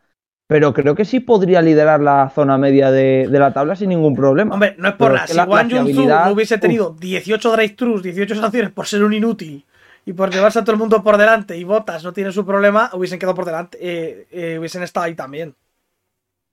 [0.47, 4.15] pero creo que sí podría liderar la zona media de, de la tabla sin ningún
[4.15, 4.53] problema.
[4.53, 5.27] Hombre, no es por nada.
[5.27, 9.65] Si Wang fiabilidad, no hubiese tenido 18 drive-thrus, 18 sanciones por ser un inútil
[10.05, 12.89] y por llevarse a todo el mundo por delante y Botas no tiene su problema,
[12.93, 15.55] hubiesen quedado por delante, eh, eh, hubiesen estado ahí también.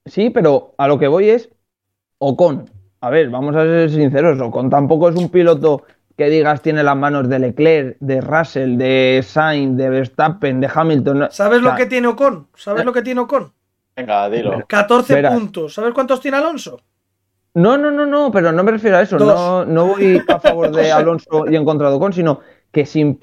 [0.07, 1.51] Sí, pero a lo que voy es
[2.19, 2.71] Ocon.
[3.01, 5.85] A ver, vamos a ser sinceros, Ocon tampoco es un piloto
[6.17, 11.29] que digas tiene las manos de Leclerc, de Russell, de Sainz, de Verstappen, de Hamilton.
[11.31, 12.47] ¿Sabes o sea, lo que tiene Ocon?
[12.55, 12.85] ¿Sabes eh.
[12.85, 13.53] lo que tiene Ocon?
[14.01, 14.65] Venga, dilo.
[14.67, 15.35] 14 Verás.
[15.35, 15.75] puntos.
[15.75, 16.81] ¿Sabes cuántos tiene Alonso?
[17.55, 19.19] No, no, no, no, pero no me refiero a eso.
[19.19, 23.21] No voy a favor de Alonso y en contra de Ocon, sino que sin.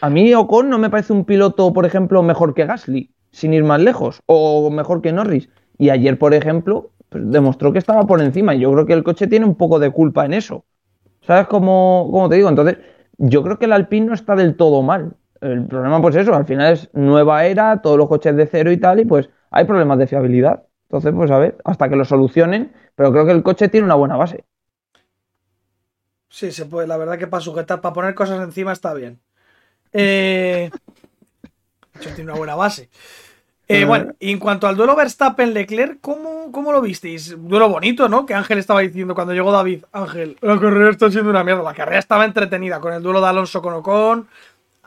[0.00, 3.64] A mí Ocon no me parece un piloto, por ejemplo, mejor que Gasly, sin ir
[3.64, 5.48] más lejos, o mejor que Norris.
[5.78, 8.54] Y ayer, por ejemplo, pues, demostró que estaba por encima.
[8.54, 10.64] Y yo creo que el coche tiene un poco de culpa en eso.
[11.22, 12.48] ¿Sabes cómo, cómo te digo?
[12.48, 12.78] Entonces,
[13.16, 15.14] yo creo que el Alpine no está del todo mal.
[15.40, 18.76] El problema, pues eso, al final es nueva era, todos los coches de cero y
[18.76, 20.64] tal, y pues hay problemas de fiabilidad.
[20.88, 23.94] Entonces, pues a ver, hasta que lo solucionen, pero creo que el coche tiene una
[23.94, 24.44] buena base.
[26.28, 26.86] Sí, se puede.
[26.86, 29.20] La verdad que para sujetar, para poner cosas encima está bien.
[29.92, 30.70] Eh...
[32.00, 32.88] tiene una buena base.
[33.68, 33.84] Eh, Eh.
[33.84, 37.36] bueno, y en cuanto al duelo Verstappen-Leclerc, ¿cómo, ¿cómo lo visteis?
[37.38, 38.26] Duelo bonito, ¿no?
[38.26, 39.84] Que Ángel estaba diciendo cuando llegó David.
[39.92, 41.62] Ángel, la carrera está siendo una mierda.
[41.62, 44.28] La carrera estaba entretenida con el duelo de Alonso con Ocon.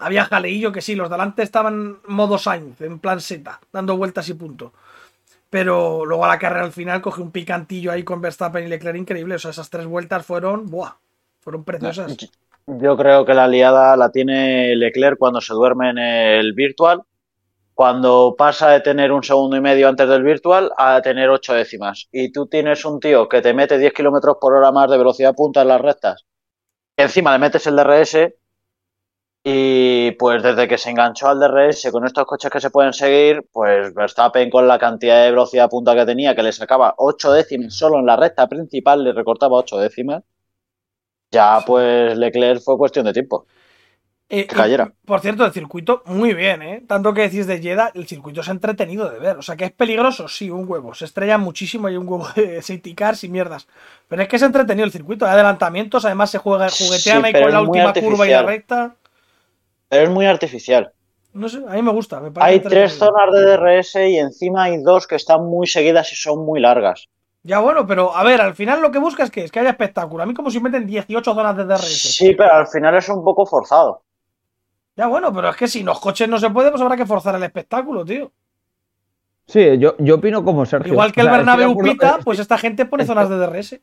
[0.03, 4.33] Había jaleillo que sí, los delante estaban modo Sainz, en plan seta, dando vueltas y
[4.33, 4.73] punto.
[5.49, 8.97] Pero luego a la carrera al final coge un picantillo ahí con Verstappen y Leclerc
[8.97, 9.35] increíble.
[9.35, 10.93] O sea, esas tres vueltas fueron, ¡buah!
[11.39, 12.17] Fueron preciosas.
[12.65, 17.03] Yo creo que la liada la tiene Leclerc cuando se duerme en el virtual,
[17.73, 22.07] cuando pasa de tener un segundo y medio antes del virtual a tener ocho décimas.
[22.11, 25.35] Y tú tienes un tío que te mete 10 kilómetros por hora más de velocidad
[25.35, 26.25] punta en las rectas,
[26.97, 28.17] encima le metes el DRS,
[29.43, 33.45] y pues desde que se enganchó al DRS con estos coches que se pueden seguir,
[33.51, 37.73] pues Verstappen con la cantidad de velocidad punta que tenía, que le sacaba ocho décimas
[37.73, 40.23] solo en la recta principal, le recortaba ocho décimas.
[41.31, 43.45] Ya pues Leclerc fue cuestión de tiempo.
[44.29, 44.93] Eh, que cayera.
[45.03, 46.83] y, por cierto, el circuito, muy bien, ¿eh?
[46.87, 49.37] Tanto que decís de Jeddah, el circuito es entretenido de ver.
[49.37, 50.95] O sea, que es peligroso, sí, un huevo.
[50.95, 53.67] Se estrella muchísimo y un huevo de safety cars y mierdas.
[54.07, 55.25] Pero es que es entretenido el circuito.
[55.25, 58.95] Hay adelantamientos, además se juega, juguetean Sí, ahí con la última curva y la recta.
[59.93, 60.91] Pero es muy artificial.
[61.33, 62.19] No sé, a mí me gusta.
[62.19, 66.11] Me parece Hay tres zonas de DRS y encima hay dos que están muy seguidas
[66.11, 67.09] y son muy largas.
[67.43, 69.69] Ya bueno, pero a ver, al final lo que buscas es que es que haya
[69.69, 70.23] espectáculo.
[70.23, 72.15] A mí como si meten 18 zonas de DRS.
[72.15, 74.01] Sí, pero al final es un poco forzado.
[74.95, 77.35] Ya bueno, pero es que si los coches no se puede, pues habrá que forzar
[77.35, 78.31] el espectáculo, tío.
[79.45, 80.93] Sí, yo, yo opino como Sergio.
[80.93, 83.79] Igual que O el Bernabéu pita, pues esta gente pone zonas de DRS.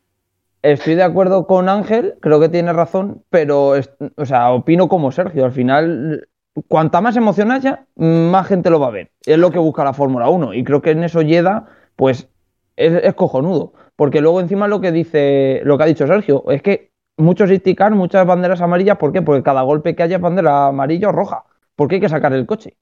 [0.62, 5.10] Estoy de acuerdo con Ángel, creo que tiene razón, pero, es- o sea, opino como
[5.10, 5.44] Sergio.
[5.44, 6.28] Al final,
[6.68, 9.10] cuanta más emoción haya, más gente lo va a ver.
[9.24, 10.52] Es lo que busca la Fórmula 1.
[10.52, 12.28] Y creo que en eso Yeda, pues,
[12.76, 13.72] es, es cojonudo.
[13.96, 17.94] Porque luego encima lo que dice, lo que ha dicho Sergio, es que muchos car
[17.94, 19.22] muchas banderas amarillas, ¿por qué?
[19.22, 21.44] Porque cada golpe que haya es bandera amarilla o roja.
[21.76, 22.76] Porque hay que sacar el coche.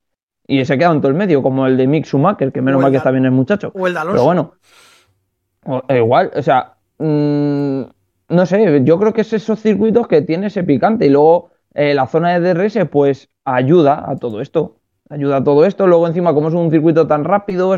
[0.47, 2.91] Y se queda en todo el medio, como el de Mick Schumacher, que menos mal
[2.91, 3.71] que está bien el muchacho.
[3.75, 4.13] O el de Alonso.
[4.17, 7.83] Pero bueno, igual, o sea, mm,
[8.31, 11.07] no sé, yo creo que es esos circuitos que tiene ese picante.
[11.07, 15.65] Y luego eh, la zona de DRS pues ayuda a todo esto, ayuda a todo
[15.65, 17.75] esto, luego encima como es un circuito tan rápido,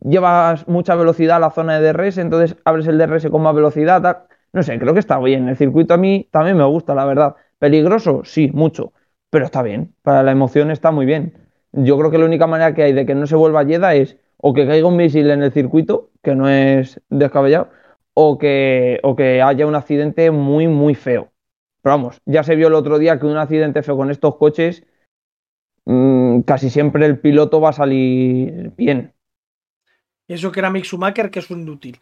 [0.00, 4.26] llevas mucha velocidad a la zona de DRS, entonces abres el DRS con más velocidad,
[4.52, 7.34] no sé, creo que está bien, el circuito a mí también me gusta, la verdad,
[7.58, 8.92] peligroso, sí, mucho,
[9.30, 11.34] pero está bien, para la emoción está muy bien.
[11.72, 14.16] Yo creo que la única manera que hay de que no se vuelva Yeda es
[14.36, 17.68] o que caiga un misil en el circuito, que no es descabellado,
[18.14, 21.32] o que, o que haya un accidente muy, muy feo.
[21.82, 24.84] Pero vamos, ya se vio el otro día que un accidente feo con estos coches,
[25.84, 29.12] mm, casi siempre el piloto va a salir bien.
[30.26, 32.00] Y eso que era Mick Schumacher, que es un inútil.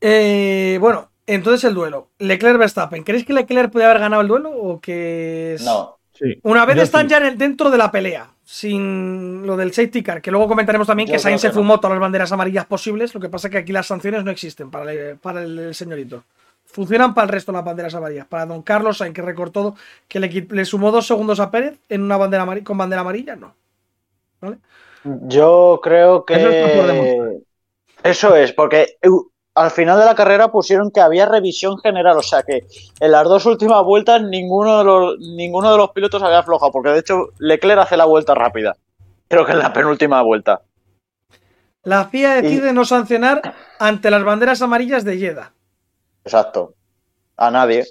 [0.00, 2.10] Eh, bueno, entonces el duelo.
[2.18, 3.02] Leclerc-Verstappen.
[3.02, 5.64] ¿Creéis que Leclerc puede haber ganado el duelo o que es...
[5.64, 5.98] No.
[6.22, 6.38] Sí.
[6.44, 7.10] Una vez Yo están sí.
[7.10, 10.86] ya en el- dentro de la pelea, sin lo del safety car, que luego comentaremos
[10.86, 11.54] también Yo que Sainz se no.
[11.54, 14.30] fumó todas las banderas amarillas posibles, lo que pasa es que aquí las sanciones no
[14.30, 16.22] existen para el, para el señorito.
[16.64, 18.26] Funcionan para el resto las banderas amarillas.
[18.26, 19.74] Para Don Carlos Sainz, que recortó
[20.06, 23.34] que le, le sumó dos segundos a Pérez en una bandera amari- con bandera amarilla,
[23.36, 23.54] no.
[24.40, 24.58] ¿Vale?
[25.04, 27.40] Yo creo que.
[28.04, 28.96] Eso es, porque
[29.54, 32.66] al final de la carrera pusieron que había revisión general, o sea que
[33.00, 36.90] en las dos últimas vueltas ninguno de los, ninguno de los pilotos había aflojado, porque
[36.90, 38.76] de hecho Leclerc hace la vuelta rápida.
[39.28, 40.62] Creo que en la penúltima vuelta.
[41.84, 45.52] La FIA decide no sancionar ante las banderas amarillas de Jeddah.
[46.24, 46.74] Exacto.
[47.36, 47.84] A nadie.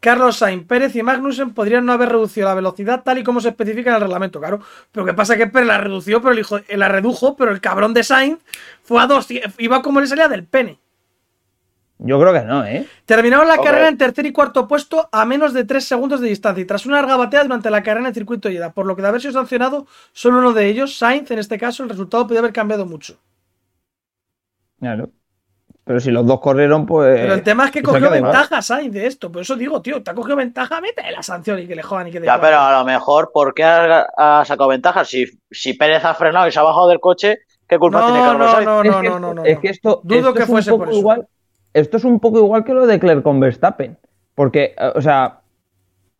[0.00, 3.50] Carlos Sainz, Pérez y Magnussen podrían no haber reducido la velocidad tal y como se
[3.50, 4.60] especifica en el reglamento, claro.
[4.90, 7.94] Pero que pasa que Pérez la redució, pero el hijo, la redujo, pero el cabrón
[7.94, 8.40] de Sainz
[8.82, 10.78] fue a dos, iba como le salía del pene.
[12.02, 12.86] Yo creo que no, ¿eh?
[13.04, 16.62] Terminaron la carrera en tercer y cuarto puesto a menos de 3 segundos de distancia
[16.62, 18.96] y tras una larga batalla durante la carrera en el circuito de Jeddah, por lo
[18.96, 22.24] que de haber sido sancionado solo uno de ellos, Sainz, en este caso, el resultado
[22.24, 23.18] podría haber cambiado mucho.
[24.78, 25.10] Claro.
[25.84, 27.20] Pero si los dos corrieron, pues.
[27.20, 30.10] Pero el tema es que cogió ventaja Sainz de esto, por eso digo, tío, te
[30.10, 32.60] ha cogido ventaja, mete la sanción y que le jodan y que de Ya, pero
[32.60, 35.04] a lo mejor, ¿por qué ha, ha sacado ventaja?
[35.04, 38.20] Si, si Pérez ha frenado y se ha bajado del coche, ¿qué culpa No, tiene
[38.22, 38.66] Carlos no, Sainz?
[38.66, 39.44] no, no, no, no, no.
[39.44, 40.98] Es que esto, Dudo esto que es un fuese poco por eso.
[41.00, 41.28] igual.
[41.74, 43.96] Esto es un poco igual que lo de Leclerc con Verstappen.
[44.34, 45.40] Porque, eh, o sea,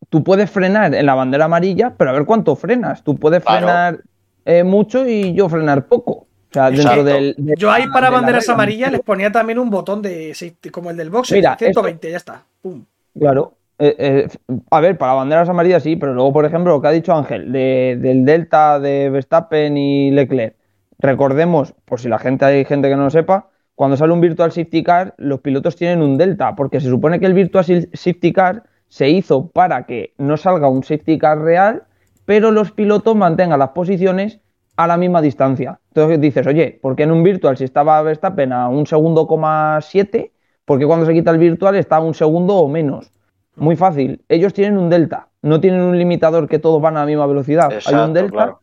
[0.09, 3.03] tú puedes frenar en la bandera amarilla, pero a ver cuánto frenas.
[3.03, 3.59] Tú puedes Claro.
[3.67, 3.99] frenar
[4.45, 6.11] eh, mucho y yo frenar poco.
[6.11, 7.35] O sea, dentro del.
[7.37, 8.53] de- Yo ahí para banderas regla.
[8.55, 10.35] amarillas les ponía también un botón de
[10.71, 12.43] como el del boxe, Mira, 120, ya está.
[12.61, 12.83] Pum.
[13.17, 13.53] Claro.
[13.79, 14.27] Eh, eh,
[14.69, 17.51] a ver, para banderas amarillas sí, pero luego, por ejemplo, lo que ha dicho Ángel,
[17.51, 20.55] de- del Delta de Verstappen y Leclerc.
[20.99, 23.47] Recordemos, por si la gente hay gente que no lo sepa,
[23.81, 27.25] cuando sale un Virtual Safety Car, los pilotos tienen un Delta, porque se supone que
[27.25, 31.81] el Virtual Sa- Safety Car se hizo para que no salga un Safety Car real,
[32.25, 34.39] pero los pilotos mantengan las posiciones
[34.77, 35.79] a la misma distancia.
[35.87, 39.79] Entonces dices, oye, ¿por qué en un Virtual si estaba Verstappen a un segundo coma
[39.81, 40.31] siete,
[40.63, 43.11] ¿por qué cuando se quita el Virtual está a un segundo o menos?
[43.55, 44.21] Muy fácil.
[44.29, 47.71] Ellos tienen un delta, no tienen un limitador que todos van a la misma velocidad.
[47.83, 48.61] hay un delta claro.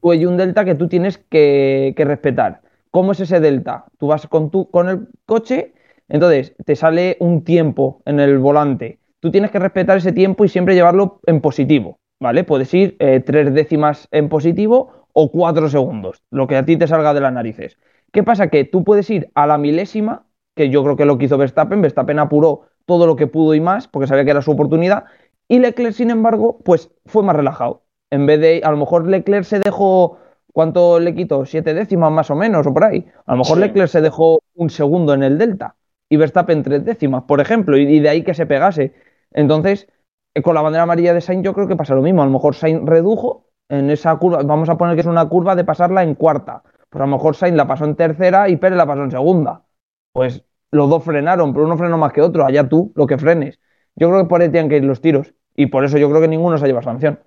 [0.00, 2.62] o hay un delta que tú tienes que, que respetar.
[2.96, 3.84] ¿Cómo es ese delta?
[3.98, 5.74] Tú vas con, con el coche,
[6.08, 9.00] entonces te sale un tiempo en el volante.
[9.20, 12.42] Tú tienes que respetar ese tiempo y siempre llevarlo en positivo, ¿vale?
[12.42, 16.86] Puedes ir eh, tres décimas en positivo o cuatro segundos, lo que a ti te
[16.86, 17.76] salga de las narices.
[18.12, 18.48] ¿Qué pasa?
[18.48, 21.82] Que tú puedes ir a la milésima, que yo creo que lo que hizo Verstappen,
[21.82, 25.04] Verstappen apuró todo lo que pudo y más, porque sabía que era su oportunidad,
[25.48, 27.82] y Leclerc, sin embargo, pues fue más relajado.
[28.10, 30.16] En vez de, a lo mejor Leclerc se dejó,
[30.56, 31.44] ¿cuánto le quitó?
[31.44, 33.06] Siete décimas más o menos, o por ahí.
[33.26, 33.60] A lo mejor Sí.
[33.60, 35.76] Leclerc se dejó un segundo en el Delta
[36.08, 38.94] y Verstappen tres décimas, por ejemplo, y, y de ahí que se pegase.
[39.32, 39.86] Entonces,
[40.34, 42.22] eh, con la bandera amarilla de Sainz yo creo que pasa lo mismo.
[42.22, 45.54] A lo mejor Sainz redujo en esa curva, vamos a poner que es una curva
[45.56, 46.62] de pasarla en cuarta.
[46.88, 49.64] Pues a lo mejor Sainz la pasó en tercera y Pérez la pasó en segunda.
[50.12, 53.60] Pues los dos frenaron, pero uno frenó más que otro, allá tú, lo que frenes.
[53.94, 55.34] Yo creo que por ahí tienen que ir los tiros.
[55.54, 57.18] Y por eso yo creo que ninguno se lleva sanción.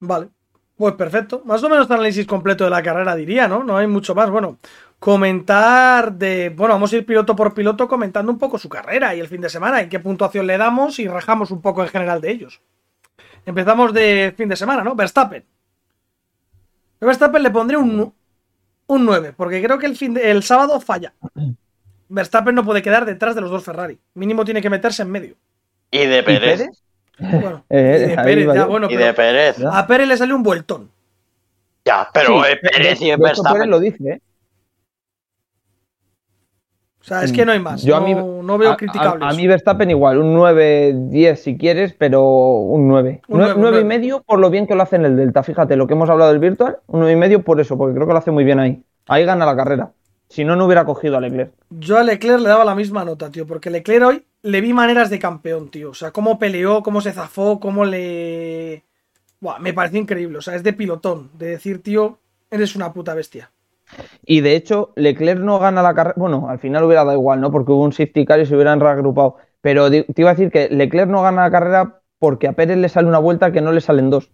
[0.00, 0.30] Vale.
[0.82, 1.42] Pues perfecto.
[1.44, 3.62] Más o menos el análisis completo de la carrera, diría, ¿no?
[3.62, 4.28] No hay mucho más.
[4.30, 4.58] Bueno,
[4.98, 6.48] comentar de.
[6.48, 9.40] Bueno, vamos a ir piloto por piloto comentando un poco su carrera y el fin
[9.40, 12.60] de semana, en qué puntuación le damos y rajamos un poco en general de ellos.
[13.46, 14.96] Empezamos de fin de semana, ¿no?
[14.96, 15.44] Verstappen.
[17.00, 18.12] Yo Verstappen le pondré un,
[18.88, 21.14] un 9, porque creo que el, fin de- el sábado falla.
[22.08, 24.00] Verstappen no puede quedar detrás de los dos Ferrari.
[24.14, 25.36] Mínimo tiene que meterse en medio.
[25.92, 26.68] Y de ¿Y Pérez.
[27.30, 28.68] Bueno, Eh, y de Pérez, iba ya, yo.
[28.68, 29.56] bueno, Y pero de Pérez.
[29.58, 29.78] ¿Ya?
[29.78, 30.90] a Pérez le salió un vueltón.
[31.84, 33.52] Ya, pero Sí, eh, Pérez y Verstappen.
[33.54, 34.20] Pérez lo dice, ¿eh?
[37.00, 37.82] O sea, es que no hay más.
[37.82, 39.22] Yo a no, mí- no veo A- criticables.
[39.24, 43.22] A, a mí Verstappen igual, un 9-10 si quieres, pero un 9.
[43.26, 45.42] Un nueve, un 9 y medio por lo bien que lo hace en el Delta.
[45.42, 48.06] Fíjate, lo que hemos hablado del Virtual, un 9 y medio por eso, porque creo
[48.06, 48.84] que lo hace muy bien ahí.
[49.08, 49.90] Ahí gana la carrera.
[50.28, 51.52] Si no, no hubiera cogido a Leclerc.
[51.70, 55.10] Yo a Leclerc le daba la misma nota, tío, porque Leclerc hoy le vi maneras
[55.10, 55.90] de campeón, tío.
[55.90, 58.84] O sea, cómo peleó, cómo se zafó, cómo le...
[59.40, 60.38] Buah, me pareció increíble.
[60.38, 62.18] O sea, es de pilotón, de decir, tío,
[62.50, 63.50] eres una puta bestia.
[64.24, 66.14] Y de hecho, Leclerc no gana la carrera.
[66.16, 67.50] Bueno, al final hubiera dado igual, ¿no?
[67.50, 69.36] Porque hubo un safety car y se hubieran reagrupado.
[69.60, 72.88] Pero te iba a decir que Leclerc no gana la carrera porque a Pérez le
[72.88, 74.30] sale una vuelta que no le salen dos.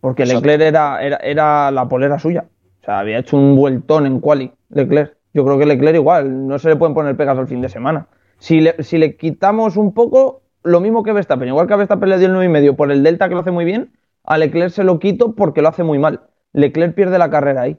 [0.00, 0.46] Porque Exacto.
[0.46, 2.46] Leclerc era, era, era la polera suya.
[2.80, 5.16] O sea, había hecho un vueltón en quali, Leclerc.
[5.34, 8.06] Yo creo que Leclerc igual, no se le pueden poner pegas al fin de semana.
[8.38, 11.48] Si le, si le quitamos un poco, lo mismo que Verstappen.
[11.48, 13.64] Igual que a Verstappen le dio el 9,5 por el Delta que lo hace muy
[13.64, 13.92] bien,
[14.24, 16.22] a Leclerc se lo quito porque lo hace muy mal.
[16.52, 17.76] Leclerc pierde la carrera ahí.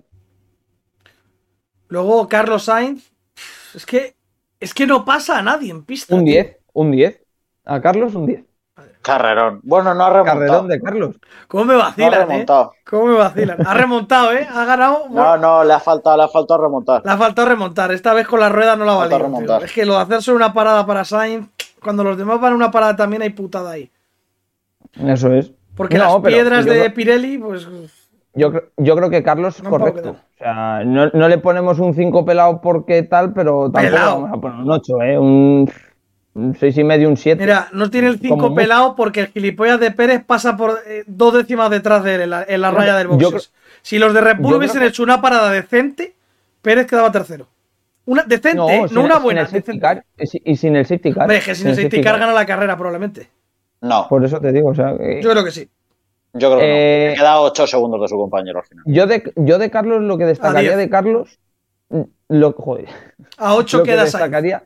[1.90, 3.12] Luego Carlos Sainz,
[3.76, 4.16] es que
[4.60, 6.16] es que no pasa a nadie en pista.
[6.16, 6.34] Un tío.
[6.34, 7.24] 10, un 10.
[7.66, 8.44] A Carlos un 10.
[9.08, 9.60] Carrerón.
[9.64, 10.40] Bueno, no ha remontado.
[10.40, 11.16] Carrerón de Carlos.
[11.48, 12.26] ¿Cómo me No ha vacilan, eh?
[12.26, 12.74] remontado.
[12.90, 13.58] ¿Cómo me vacilan?
[13.68, 14.48] Ha remontado, ¿eh?
[14.54, 15.04] Ha ganado.
[15.10, 17.02] No, no, le ha faltado, le ha faltado remontar.
[17.06, 17.92] Le ha faltado remontar.
[17.92, 19.30] Esta vez con la rueda no la ha Falta valido.
[19.30, 19.58] remontar.
[19.60, 19.66] tío.
[19.66, 21.48] Es que lo de hacer solo una parada para Sainz,
[21.82, 23.92] cuando los demás van a una parada también hay putada ahí.
[25.06, 25.52] Eso es.
[25.76, 27.68] Porque No, las piedras yo de creo- Pirelli, pues.
[28.34, 30.12] Yo, yo creo que Carlos No correcto.
[30.12, 34.42] O sea, no, no le ponemos un 5 pelado porque tal, pero tampoco vamos a
[34.42, 35.18] poner un 8, ¿eh?
[35.18, 35.72] Un,
[36.38, 37.42] un 6 y medio, un 7.
[37.42, 38.56] Mira, no tiene el 5 Como mucho.
[38.62, 42.30] pelado porque el gilipollas de Pérez pasa por eh, dos décimas detrás de él en
[42.30, 43.52] la, en la Yo raya del boxes.
[43.82, 46.14] Si los de Red Bull hubiesen que- hecho una parada decente,
[46.62, 47.48] Pérez quedaba tercero.
[48.06, 48.80] Una decente, no, ¿eh?
[48.82, 49.44] una sin buena.
[49.44, 49.80] decente.
[49.80, 51.24] car, y si- y sin el safety car.
[51.24, 53.30] Hombre, que sin el safety car gana la carrera probablemente.
[53.82, 55.68] No, Por eso te digo, o sea, que- Yo creo que sí.
[56.34, 57.12] yo creo que Eh, no.
[57.12, 58.84] Le queda 8 segundos de su compañero al final.
[58.88, 61.40] yo, de, yo de Carlos lo que destacaría de Carlos,
[61.90, 62.88] mm, lo, joder,
[63.38, 64.62] A 8 lo que queda Sainz.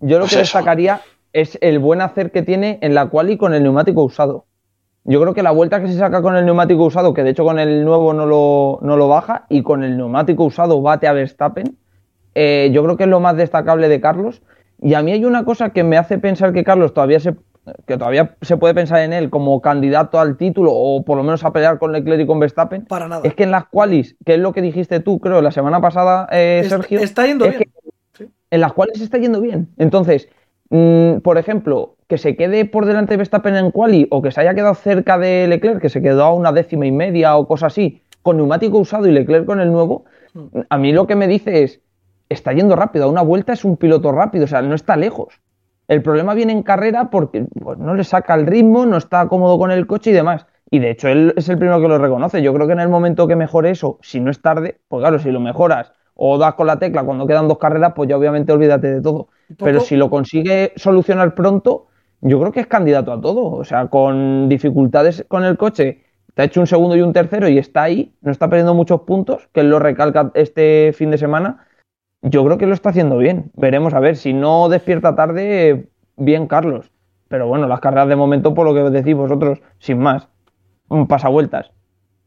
[0.00, 0.58] Yo lo Pues que eso.
[0.58, 1.00] destacaría
[1.32, 4.44] es el buen hacer que tiene en la quali con el neumático usado.
[5.04, 7.44] Yo creo que la vuelta que se saca con el neumático usado, que de hecho
[7.44, 11.12] con el nuevo no lo, no lo baja, y con el neumático usado bate a
[11.12, 11.76] Verstappen,
[12.34, 14.42] eh, yo creo que es lo más destacable de Carlos.
[14.80, 17.34] Y a mí hay una cosa que me hace pensar que Carlos todavía se,
[17.86, 21.44] que todavía se puede pensar en él como candidato al título, o por lo menos
[21.44, 23.22] a pelear con Leclerc y con Verstappen, Para nada.
[23.24, 26.28] es que en las qualis, que es lo que dijiste tú, creo, la semana pasada,
[26.32, 27.62] eh, Es- Sergio, está yendo es bien.
[27.62, 27.70] que
[28.50, 29.68] en las cuales está yendo bien.
[29.78, 30.28] Entonces,
[30.70, 34.40] mm, por ejemplo, que se quede por delante de Verstappen en quali o que se
[34.40, 37.66] haya quedado cerca de Leclerc, que se quedó a una décima y media o cosa
[37.66, 40.04] así, con neumático usado y Leclerc con el nuevo,
[40.36, 40.60] Mm.
[40.68, 41.80] a mí lo que me dice es,
[42.28, 45.40] está yendo rápido, a una vuelta es un piloto rápido, o sea, no está lejos.
[45.88, 49.58] El problema viene en carrera porque pues, no le saca el ritmo, no está cómodo
[49.58, 50.46] con el coche y demás.
[50.68, 52.42] Y de hecho, él es el primero que lo reconoce.
[52.42, 55.20] Yo creo que en el momento que mejore eso, si no es tarde, pues claro,
[55.20, 58.52] si lo mejoras o das con la tecla cuando quedan dos carreras, pues ya obviamente
[58.52, 59.28] olvídate de todo.
[59.58, 61.86] Pero si lo consigue solucionar pronto,
[62.22, 63.52] yo creo que es candidato a todo.
[63.52, 67.48] O sea, con dificultades con el coche, te ha hecho un segundo y un tercero
[67.48, 71.18] y está ahí, no está perdiendo muchos puntos, que él lo recalca este fin de
[71.18, 71.66] semana.
[72.22, 73.52] Yo creo que lo está haciendo bien.
[73.54, 74.16] Veremos a ver.
[74.16, 76.90] Si no despierta tarde, bien Carlos.
[77.28, 80.28] Pero bueno, las carreras de momento, por lo que decís vosotros, sin más.
[80.88, 81.75] Un pasavueltas.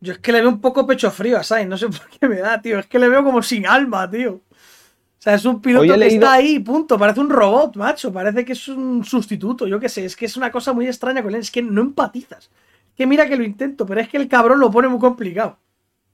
[0.02, 2.28] Yo es que le veo un poco pecho frío a Sainz, no sé por qué
[2.28, 2.80] me da, tío.
[2.80, 4.34] Es que le veo como sin alma, tío.
[4.34, 6.98] O sea, es un piloto que leído- está ahí, punto.
[6.98, 8.12] Parece un robot, macho.
[8.14, 10.06] Parece que es un sustituto, yo qué sé.
[10.06, 11.42] Es que es una cosa muy extraña con él.
[11.42, 12.50] Es que no empatizas.
[12.96, 15.58] Que mira que lo intento, pero es que el cabrón lo pone muy complicado.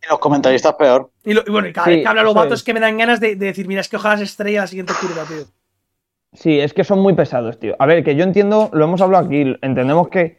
[0.04, 1.12] Y los comentaristas peor.
[1.24, 2.63] Y, lo- y bueno, y cada Sí, vez que habla los vatos es.
[2.63, 4.93] que me dan ganas de, de decir, mira, es que ojalá se estrella la siguiente
[5.00, 5.45] curva, tío.
[6.34, 7.76] Sí, es que son muy pesados, tío.
[7.80, 10.38] A ver, que yo entiendo, lo hemos hablado aquí, entendemos que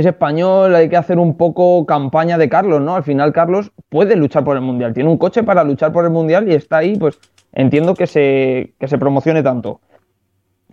[0.00, 2.94] es español, hay que hacer un poco campaña de Carlos, ¿no?
[2.96, 6.10] Al final Carlos puede luchar por el Mundial, tiene un coche para luchar por el
[6.10, 7.18] Mundial y está ahí, pues
[7.52, 9.80] entiendo que se, que se promocione tanto.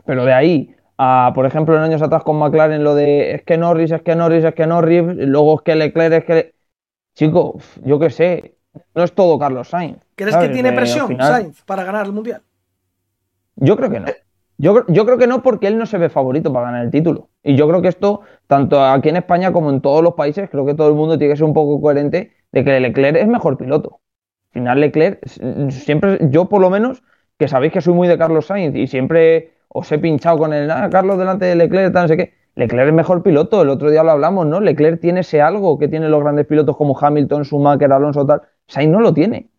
[0.06, 3.58] Pero de ahí a, por ejemplo, en años atrás con McLaren, lo de es que
[3.58, 6.56] Norris, es que Norris, es que Norris, luego es que Leclerc, es que...
[7.16, 8.56] Chico, yo qué sé,
[8.94, 9.98] no es todo Carlos Sainz.
[10.16, 10.50] ¿Crees ¿sabes?
[10.50, 12.42] que tiene Eh, presión final- Sainz para ganar el mundial?
[13.56, 14.08] yo creo que no.
[14.58, 17.30] Yo, yo creo que no porque él no se ve favorito para ganar el título.
[17.44, 20.66] Y yo creo que esto, tanto aquí en España como en todos los países, creo
[20.66, 23.58] que todo el mundo tiene que ser un poco coherente de que Leclerc es mejor
[23.58, 24.00] piloto.
[24.54, 25.26] Al final Leclerc,
[25.70, 27.04] siempre, yo por lo menos,
[27.38, 30.72] que sabéis que soy muy de Carlos Sainz y siempre os he pinchado con el,
[30.72, 32.34] ah, Carlos delante de Leclerc, tal, no sé qué.
[32.56, 34.62] Leclerc es mejor piloto, el otro día lo hablamos, ¿no?
[34.62, 38.44] Leclerc tiene ese algo que tienen los grandes pilotos como Hamilton, Schumacher, Alonso, tal.
[38.68, 39.50] Sainz no lo tiene.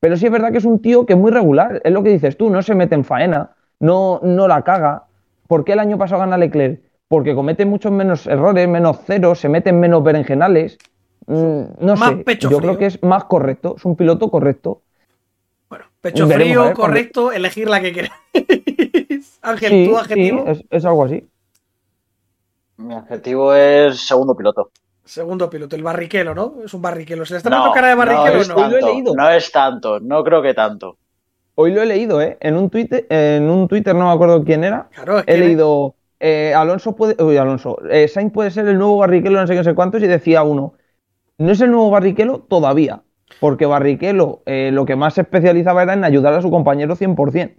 [0.00, 2.10] Pero sí es verdad que es un tío que es muy regular, es lo que
[2.10, 5.04] dices tú, no se mete en faena, no, no la caga.
[5.48, 6.80] ¿Por qué el año pasado gana Leclerc?
[7.08, 10.76] Porque comete muchos menos errores, menos ceros, se meten menos berenjenales.
[11.26, 12.70] Mm, no Más sé, pecho yo frío.
[12.70, 14.82] creo que es más correcto, es un piloto correcto.
[15.68, 18.12] Bueno, pecho Veremos, frío, ver, cuando- correcto, elegir la que queráis.
[19.42, 20.44] Ángel, Sí, tu sí, adjetivo.
[20.46, 21.24] es, es algo así.
[22.78, 24.70] Mi objetivo es segundo piloto.
[25.04, 26.54] Segundo piloto, el barriquelo, ¿no?
[26.64, 27.24] Es un barriquelo.
[27.24, 28.56] ¿Se le está No, dando cara de no barriquelo es o no?
[28.66, 29.14] Hoy lo he tanto, leído.
[29.14, 30.98] no es tanto, no creo que tanto.
[31.58, 32.36] Hoy lo he leído, ¿eh?
[32.40, 34.88] En un Twitter, en un Twitter no me acuerdo quién era.
[34.94, 38.76] Claro, es que He leído, eh, Alonso puede, uy, Alonso, eh, Sainz puede ser el
[38.76, 40.74] nuevo Barrichello, no sé qué, no sé cuántos, y decía uno,
[41.38, 43.00] no es el nuevo Barrichello todavía,
[43.40, 47.54] porque Barrichello eh, lo que más se especializaba era en ayudar a su compañero 100%.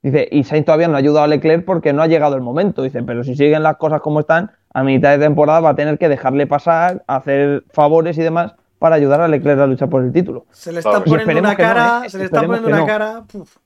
[0.00, 2.82] Dice, y Sainz todavía no ha ayudado a Leclerc porque no ha llegado el momento.
[2.82, 5.98] Dice, pero si siguen las cosas como están, a mitad de temporada va a tener
[5.98, 10.12] que dejarle pasar, hacer favores y demás para ayudar a Leclerc a luchar por el
[10.12, 10.44] título.
[10.50, 11.04] se le está Claro.
[11.06, 12.10] Y poniendo esperemos una que no, cara, ¿eh?
[12.10, 13.14] se le está Esperemos poniendo que una no.
[13.14, 13.24] cara.
[13.32, 13.56] puf.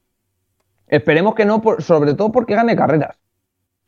[0.88, 3.18] Esperemos que no, por- sobre todo porque gane carreras.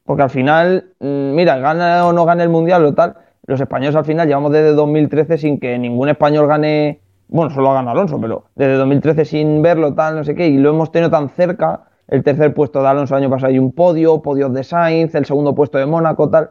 [0.05, 3.15] Porque al final, mm, mira, gana o no gane el mundial o tal,
[3.47, 7.91] los españoles al final llevamos desde 2013 sin que ningún español gane, bueno, solo gana
[7.93, 11.29] Alonso, pero desde 2013 sin verlo tal, no sé qué, y lo hemos tenido tan
[11.29, 15.15] cerca, el tercer puesto de Alonso el año pasado hay un podio, podios de Sainz,
[15.15, 16.51] el segundo puesto de Mónaco, tal,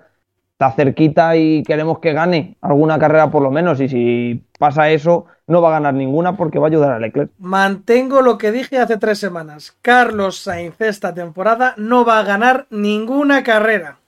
[0.57, 5.27] está cerquita y queremos que gane alguna carrera por lo menos, y si pasa eso,
[5.45, 7.29] no va a ganar ninguna porque va a ayudar a Leclerc.
[7.37, 9.77] Mantengo lo que dije hace tres semanas.
[9.83, 13.99] Carlos Sainz esta temporada no va a ganar ninguna carrera.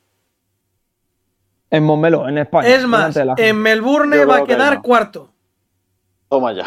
[1.70, 2.68] En Montmeló, en España.
[2.68, 5.30] Es más, en Melbourne va a que quedar cuarto.
[6.30, 6.66] Toma ya.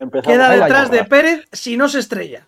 [0.00, 1.04] Empezamos, Queda detrás de.
[1.04, 2.44] Pérez si no se estrella.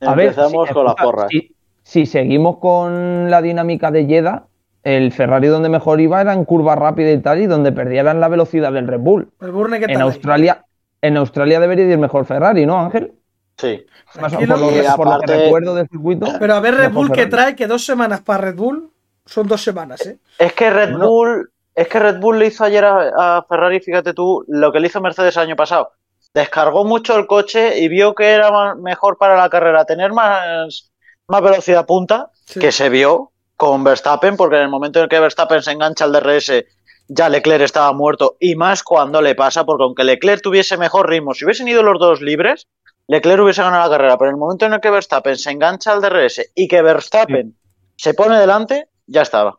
[0.00, 1.26] A ver, empezamos si- con las porras.
[1.30, 4.44] Si, si seguimos con la dinámica de Jeddah,
[4.86, 8.28] el Ferrari donde mejor iba era en curva rápida y tal, y donde perdieran la
[8.28, 9.28] velocidad del Red Bull.
[9.40, 9.90] Melbourne, ¿qué tal?
[9.90, 10.02] En ahí?
[10.06, 10.64] Australia,
[11.02, 13.12] en Australia debería ir mejor Ferrari, ¿no, Ángel?
[13.58, 13.84] Sí.
[14.20, 16.26] Más por, lo, que- por lo que recuerdo del circuito.
[16.38, 18.90] Pero a ver Red Bull que trae, que dos semanas para Red Bull
[19.24, 20.18] son dos semanas, ¿eh?
[20.38, 21.08] Es que Red Bueno.
[21.08, 24.78] Bull, es que Red Bull le hizo ayer a, a Ferrari, fíjate tú, lo que
[24.78, 25.90] le hizo Mercedes el año pasado.
[26.32, 30.92] Descargó mucho el coche y vio que era más- mejor para la carrera tener más,
[31.26, 32.60] más velocidad punta, Sí.
[32.60, 36.04] que se vio con Verstappen, porque en el momento en el que Verstappen se engancha
[36.04, 36.64] al DRS,
[37.08, 41.34] ya Leclerc estaba muerto, y más cuando le pasa, porque aunque Leclerc tuviese mejor ritmo,
[41.34, 42.68] si hubiesen ido los dos libres,
[43.08, 45.92] Leclerc hubiese ganado la carrera, pero en el momento en el que Verstappen se engancha
[45.92, 47.54] al DRS y que Verstappen
[47.96, 49.58] se pone delante, ya estaba.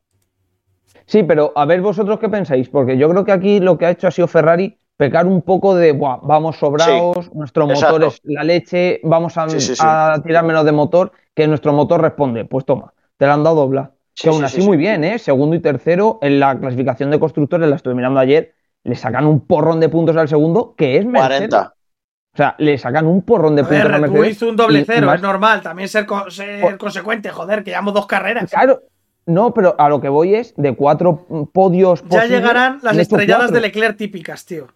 [1.05, 3.91] Sí, pero a ver vosotros qué pensáis, porque yo creo que aquí lo que ha
[3.91, 8.43] hecho ha sido Ferrari pecar un poco de, Buah, vamos sobrados, nuestro motor es la
[8.43, 9.73] leche, vamos a, sí.
[9.79, 12.43] a tirar menos de motor, que nuestro motor responde.
[12.45, 13.91] Pues toma, te la han dado dobla.
[14.13, 14.81] Sí, que aún sí, así sí, muy sí.
[14.81, 15.19] bien, ¿eh?
[15.19, 18.53] Segundo y tercero en la clasificación de constructores, la estuve mirando ayer,
[18.83, 21.49] le sacan un porrón de puntos al segundo, que es Mercedes.
[21.49, 21.73] 40.
[22.33, 24.31] O sea, le sacan un porrón de puntos a Mercedes.
[24.31, 25.61] hizo un doble cero, es normal.
[25.61, 28.49] También ser, co- ser Por- consecuente, joder, que llevamos dos carreras.
[28.49, 28.81] Claro,
[29.25, 33.45] no, pero a lo que voy es de cuatro podios Ya posibles, llegarán las estrelladas
[33.47, 33.55] cuatro.
[33.55, 34.67] de Leclerc típicas, tío.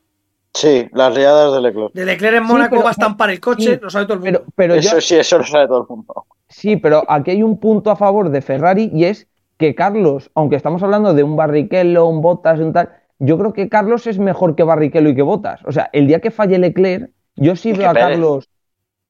[0.54, 1.94] Sí, las riadas de Leclerc.
[1.94, 4.20] De Leclerc en Mónaco pero- va a estampar el coche, sí, lo sabe todo el
[4.22, 4.40] mundo.
[4.40, 6.26] Pero, pero yo, Eso sí, eso lo sabe todo el mundo.
[6.50, 10.58] Sí, pero aquí hay un punto a favor de Ferrari y es que Carlos, aunque
[10.58, 14.56] estamos hablando de un Barrichello, un Bottas, un tal, yo creo que Carlos es mejor
[14.56, 15.62] que Barrichello y que Bottas.
[15.66, 18.10] O sea, el día que falle Leclerc, yo sí Y veo a Pérez.
[18.10, 18.50] Carlos.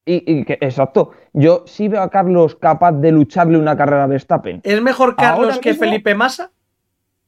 [0.04, 4.06] Y, y que, exacto, yo sí veo a Carlos capaz de lucharle una carrera a
[4.08, 4.60] Verstappen.
[4.62, 6.50] ¿Es mejor Carlos Ahora que mismo- Felipe Massa?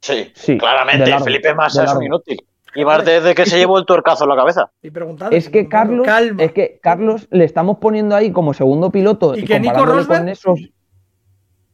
[0.00, 1.08] Sí, Sí, claramente.
[1.08, 2.36] largo, Felipe Massa es un inútil.
[2.74, 4.70] Y más desde que se llevó el tuercazo en la cabeza.
[4.82, 5.32] Y preguntad.
[5.32, 6.42] Es que Carlos, Calma.
[6.42, 10.20] es que Carlos le estamos poniendo ahí como segundo piloto ¿Y y, que Nico Rosberg?
[10.20, 10.60] con esos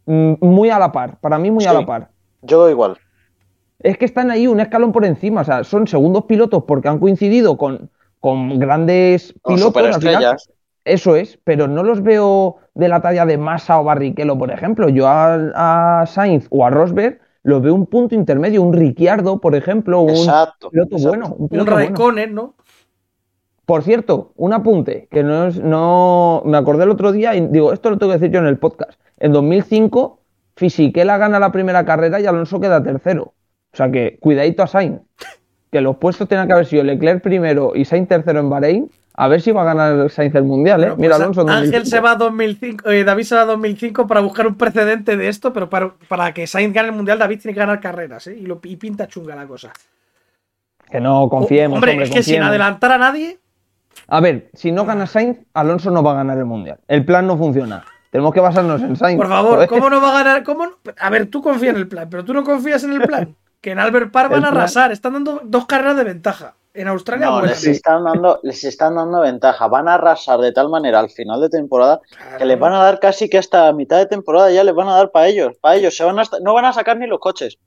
[0.06, 2.10] mm, muy a la par, para mí muy a la par.
[2.42, 2.98] Yo igual.
[3.78, 6.98] Es que están ahí un escalón por encima, o sea, son segundos pilotos porque han
[6.98, 9.76] coincidido con, con grandes Con pilotos.
[9.76, 9.94] al final.
[9.94, 10.50] superestrellas.
[10.84, 14.88] Eso es, pero no los veo de la talla de Massa o Barrichello, por ejemplo.
[14.88, 19.54] Yo a, a Sainz o a Rosberg los veo un punto intermedio, un Ricciardo, por
[19.54, 20.70] ejemplo, un Exacto.
[20.70, 21.08] piloto exacto.
[21.08, 21.36] bueno.
[21.38, 22.26] Un bueno.
[22.32, 22.54] ¿no?
[23.64, 27.72] Por cierto, un apunte, que no es, no me acordé el otro día y digo,
[27.72, 29.00] esto lo tengo que decir yo en el podcast.
[29.18, 30.20] En 2005,
[30.56, 33.34] Fisichella gana la primera carrera y Alonso queda tercero.
[33.72, 35.00] O sea que, cuidadito a Sainz,
[35.70, 38.90] que los puestos tenían que haber sido Leclerc primero y Sainz tercero en Bahrein,
[39.22, 40.86] a ver si va a ganar Sainz el mundial, ¿eh?
[40.86, 41.90] Bueno, Mira pues Alonso Ángel 2005.
[41.90, 45.28] se va a 2005, eh, David se va a 2005 para buscar un precedente de
[45.28, 48.38] esto, pero para, para que Sainz gane el mundial, David tiene que ganar carreras, ¿eh?
[48.38, 49.72] Y, lo, y pinta chunga la cosa.
[50.90, 53.38] Que no confiemos, hombre, hombre, es que sin adelantar a nadie,
[54.08, 56.78] A ver, si no gana Sainz, Alonso no va a ganar el mundial.
[56.88, 57.84] El plan no funciona.
[58.10, 59.18] Tenemos que basarnos en Sainz.
[59.18, 59.68] Por favor, joder.
[59.68, 60.42] ¿cómo no va a ganar?
[60.44, 60.72] ¿Cómo no?
[60.98, 63.36] A ver, tú confías en el plan, pero tú no confías en el plan.
[63.60, 64.92] Que en Albert Park van a arrasar.
[64.92, 66.54] Están dando dos carreras de ventaja.
[66.72, 69.66] En Australia, No, les están, dando, les están dando ventaja.
[69.66, 72.00] Van a arrasar de tal manera al final de temporada
[72.38, 74.94] que les van a dar casi que hasta mitad de temporada ya les van a
[74.94, 75.56] dar para ellos.
[75.60, 75.96] Para ellos.
[75.96, 77.58] Se van a, no van a sacar ni los coches.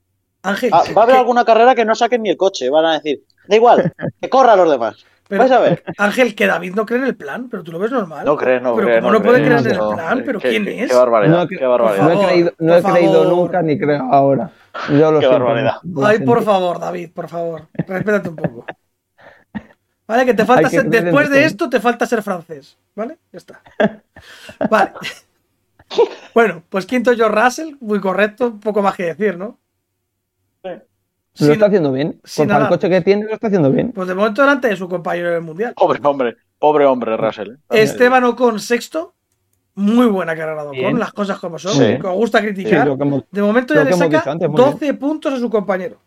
[0.42, 2.70] Ángel, Ah, va a haber que- alguna carrera que no saquen ni el coche.
[2.70, 5.04] Van a decir, da igual, que corra a los demás.
[5.28, 5.82] pero- Vais a ver.
[5.98, 8.24] Ángel, que David no cree en el plan, pero tú lo ves normal.
[8.24, 9.00] No crees, no Pero crees.
[9.02, 10.22] ¿cómo no puede creer en no, el plan?
[10.24, 10.90] ¿Pero Qué- quién qué- es?
[10.90, 11.36] Qué barbaridad.
[11.38, 12.04] No, qué barbaridad.
[12.08, 14.50] No he creído, no he creído nunca ni creo ahora.
[14.90, 15.44] Yo lo Qué siento.
[15.44, 15.74] barbaridad.
[16.04, 17.62] Ay, por favor, David, por favor.
[17.74, 18.64] Respétate un poco.
[20.06, 23.18] Vale, que te falta que ser- después de esto te falta ser francés, ¿vale?
[23.32, 23.62] Ya está.
[24.70, 24.92] Vale.
[26.34, 29.58] Bueno, pues quinto George Russell, muy correcto, poco más que decir, ¿no?
[30.64, 30.80] Lo
[31.34, 32.20] Sin- está haciendo bien.
[32.36, 33.92] Con el coche que tiene, lo está haciendo bien.
[33.92, 35.74] Pues de momento delante de su compañero del mundial.
[35.74, 37.50] Pobre hombre, pobre hombre, Russell.
[37.52, 37.56] ¿eh?
[37.82, 39.14] Esteban Ocon sexto,
[39.74, 40.98] muy buena carrera de Ocon, Bien.
[40.98, 42.00] las cosas como son, Sí.
[42.00, 42.86] que os gusta Sí, criticar.
[42.86, 46.00] lo hemos- De momento Lo ya le saca antes, muy 12 puntos a su compañero.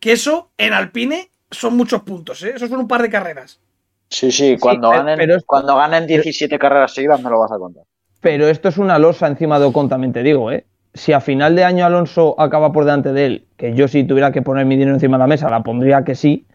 [0.00, 2.52] Que eso en Alpine son muchos puntos, ¿eh?
[2.56, 3.60] Eso son un par de carreras.
[4.08, 7.58] Sí, sí, cuando, pero- ganen, pero cuando ganen 17 carreras seguidas me lo vas a
[7.58, 7.84] contar.
[8.20, 10.64] Pero esto es una losa encima de Ocon, también te digo, ¿eh?
[10.94, 14.30] Si a final de año Alonso acaba por delante de él, que yo si tuviera
[14.30, 16.46] que poner mi dinero encima de la mesa, la pondría que sí.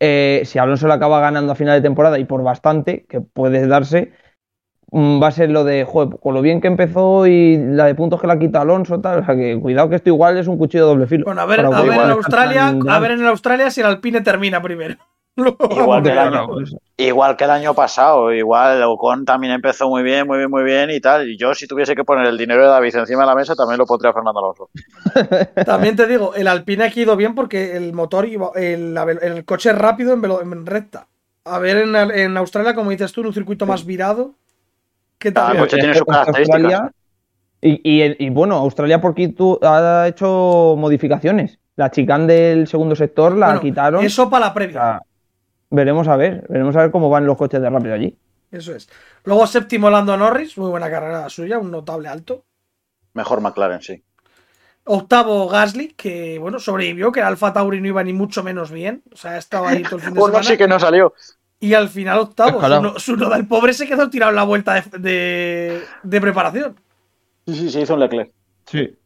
[0.00, 3.66] eh, si Alonso le acaba ganando a final de temporada y por bastante, que puede
[3.66, 4.12] darse,
[4.92, 8.20] va a ser lo de, joder, con lo bien que empezó y la de puntos
[8.20, 9.20] que le ha quitado Alonso, tal.
[9.20, 11.24] O sea que cuidado que esto igual es un cuchillo de doble filo.
[11.26, 14.20] Bueno, a ver, a ver en Australia, tan a ver en Australia si el Alpine
[14.22, 14.96] termina primero.
[15.38, 16.48] Igual que el año-
[16.96, 20.90] Igual que el año pasado, igual Ocon también empezó muy bien, muy bien, muy bien
[20.90, 21.28] y tal.
[21.28, 23.78] Y yo si tuviese que poner el dinero de David encima de la mesa también
[23.78, 24.68] lo pondría Fernando Alonso.
[25.64, 29.04] También te digo, el Alpine aquí ha ido bien porque el motor iba, el, la
[29.04, 31.06] el coche es rápido en, velo- en recta.
[31.44, 34.32] A ver en, en Australia, como dices tú, en un circuito más virado.
[35.18, 35.52] ¿Qué Ah, tal?
[35.56, 36.62] el coche es tiene que sus características.
[36.62, 36.92] Australia-
[37.60, 41.58] y, y, y bueno, Australia porque tú ha hecho modificaciones.
[41.76, 44.04] La chicane del segundo sector la Bueno, quitaron.
[44.04, 44.72] Eso para la O previa.
[44.80, 45.02] sea,
[45.70, 48.16] veremos a ver, veremos a ver cómo van los coches de rápido allí.
[48.50, 48.88] Eso es.
[49.24, 52.44] Luego séptimo Lando Norris, muy buena carrera suya, un notable alto.
[53.14, 54.02] Mejor McLaren, sí.
[54.84, 59.02] Octavo Gasly, que bueno, sobrevivió, que el Alfa Tauri no iba ni mucho menos bien.
[59.12, 60.48] O sea, ha estado ahí todo el fin de Uno semana.
[60.48, 61.12] sí que no salió.
[61.60, 62.60] Y al final octavo.
[62.94, 66.76] Su, su noda, el pobre se quedó tirado en la vuelta de, de- de preparación.
[67.46, 68.30] Sí, sí, se hizo un Leclerc.
[68.66, 68.96] Sí.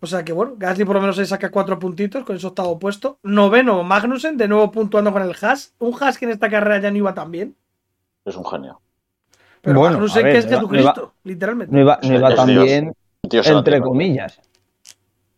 [0.00, 2.78] O sea que bueno, Gasly por lo menos se saca cuatro puntitos con ese octavo
[2.78, 3.18] puesto.
[3.22, 5.74] Noveno Magnussen, de nuevo puntuando con el Haas.
[5.78, 7.56] Un Haas que en esta carrera ya no iba tan bien.
[8.24, 8.80] Es un genio.
[9.62, 11.74] Pero Bueno, Magnussen ver, que es no iba- Jesucristo, literalmente.
[11.74, 12.64] No iba, no iba tan Dios.
[12.64, 14.40] bien, entre comillas.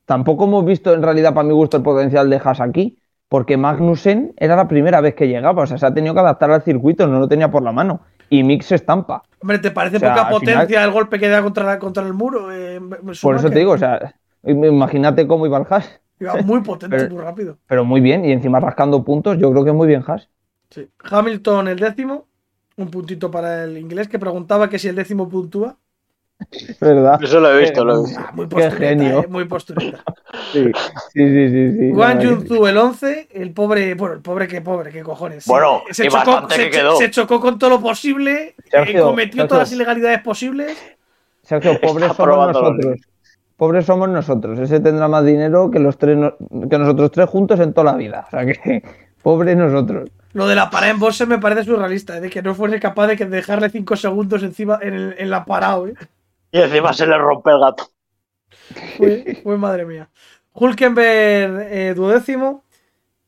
[0.04, 2.97] Tampoco hemos visto en realidad, para mi gusto, el potencial de Haas aquí,
[3.28, 6.50] porque Magnussen era la primera vez que llegaba, o sea, se ha tenido que adaptar
[6.50, 8.00] al circuito, no lo tenía por la mano.
[8.30, 9.22] Y Mick se estampa.
[9.40, 12.04] Hombre, ¿te parece O sea, poca potencia final- el golpe que da contra, la- contra
[12.06, 12.52] el muro?
[12.52, 12.80] eh,
[13.22, 14.14] Por eso te digo, o sea,
[14.44, 16.00] imagínate cómo iba el Haas.
[16.20, 17.58] Iba muy potente, Pero- muy rápido.
[17.66, 20.28] Pero muy bien, y encima rascando puntos, yo creo que muy bien Haas.
[20.70, 20.88] Sí.
[21.10, 22.26] Hamilton el décimo.
[22.76, 25.76] Un puntito para el inglés que preguntaba que si el décimo puntúa.
[26.80, 27.22] ¿Verdad?
[27.22, 28.20] Eso lo he visto, lo he visto.
[28.20, 29.22] Ah, muy Qué postureta, genio.
[29.22, 30.04] eh, muy postureta.
[30.52, 30.72] Sí, sí,
[31.12, 31.72] sí, sí.
[31.78, 35.46] sí, Juan el 11, el pobre, bueno, el pobre que pobre, que cojones.
[35.46, 36.96] Bueno, se y chocó, bastante se, que quedó.
[36.96, 39.48] se chocó con todo lo posible, eh, cometió Sergio.
[39.48, 40.78] todas las ilegalidades posibles.
[41.42, 43.00] Sergio, pobres Está somos nosotros.
[43.56, 44.58] Pobres somos nosotros.
[44.60, 46.16] Ese tendrá más dinero que los tres
[46.70, 48.24] que nosotros tres juntos en toda la vida.
[48.28, 48.82] O sea que,
[49.22, 50.08] pobres nosotros.
[50.34, 53.08] Lo de la parada en Bosse me parece surrealista, eh, de que no fuese capaz
[53.08, 55.88] de que dejarle 5 segundos encima en, el- en la parada.
[55.88, 55.94] eh.
[56.50, 57.90] Y encima se le rompe el gato.
[59.42, 60.08] Fue madre mía.
[60.52, 62.64] Hulkenberg eh, duodécimo.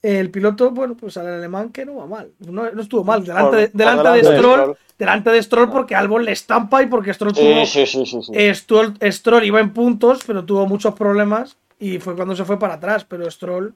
[0.02, 2.32] El piloto, bueno, pues al alemán que no va mal.
[2.38, 3.22] No, no estuvo mal.
[3.22, 7.34] Delante de, delante de Stroll, delante de Stroll porque Albon le estampa y porque Stroll
[7.34, 7.66] tuvo.
[7.66, 8.22] Sí, sí, sí, sí.
[8.22, 8.32] sí.
[8.34, 12.58] eh, Stroll, Stroll iba en puntos, pero tuvo muchos problemas y fue cuando se fue
[12.58, 13.04] para atrás.
[13.04, 13.74] Pero Stroll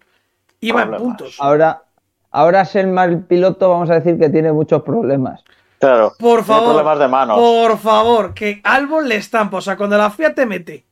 [0.61, 1.36] iba en puntos.
[1.40, 1.82] Ahora,
[2.30, 5.45] ahora ser mal piloto, vamos a decir que tiene muchos problemas.
[5.85, 6.12] Claro.
[6.18, 7.39] Por favor, problemas de manos.
[7.39, 9.59] por favor, que Albon le estampa.
[9.59, 10.87] O sea, cuando la FIA te mete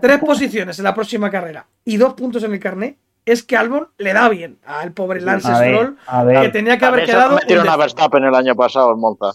[0.00, 3.88] tres posiciones en la próxima carrera y dos puntos en el carnet, es que Albon
[3.98, 6.42] le da bien al pobre Lance A ver, Stroll, a ver.
[6.42, 7.36] que tenía que haber quedado.
[7.36, 7.76] metieron a.
[7.76, 9.32] Verstappen el año pasado en Monza.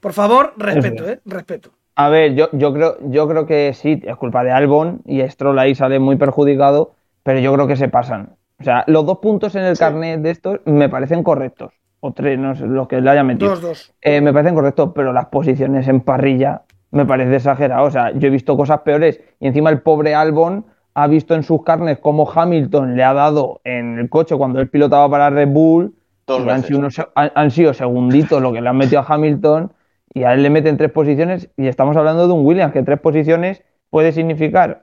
[0.00, 1.70] Por favor, respeto, eh, respeto.
[1.94, 5.58] A ver, yo, yo, creo, yo creo que sí, es culpa de Albon y Stroll
[5.58, 8.36] ahí sale muy perjudicado, pero yo creo que se pasan.
[8.58, 11.72] O sea, los dos puntos en el carnet de estos me parecen correctos.
[12.00, 13.50] O tres, no sé, los que le haya metido.
[13.50, 13.92] Dos, dos.
[14.00, 17.84] Eh, me parecen correctos, pero las posiciones en parrilla me parece exagerado.
[17.84, 21.42] O sea, yo he visto cosas peores y encima el pobre Albon ha visto en
[21.42, 25.48] sus carnes cómo Hamilton le ha dado en el coche cuando él pilotaba para Red
[25.48, 25.94] Bull.
[26.52, 29.72] Han sido, unos se- han, han sido segunditos lo que le han metido a Hamilton
[30.14, 32.98] y a él le meten tres posiciones y estamos hablando de un Williams que tres
[33.00, 34.82] posiciones puede significar,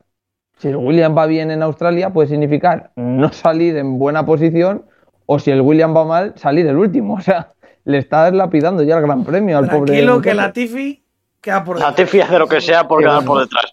[0.57, 4.85] si el Williams va bien en Australia, puede significar no salir en buena posición
[5.27, 7.13] o si el Williams va mal, salir el último.
[7.17, 7.51] O sea,
[7.85, 9.85] le está lapidando ya el gran premio al pobre.
[9.93, 10.35] Tranquilo que muchacho.
[10.47, 11.03] la Tifi
[11.39, 11.91] queda por detrás.
[11.91, 13.71] Latifi hace lo que sea por quedar por detrás.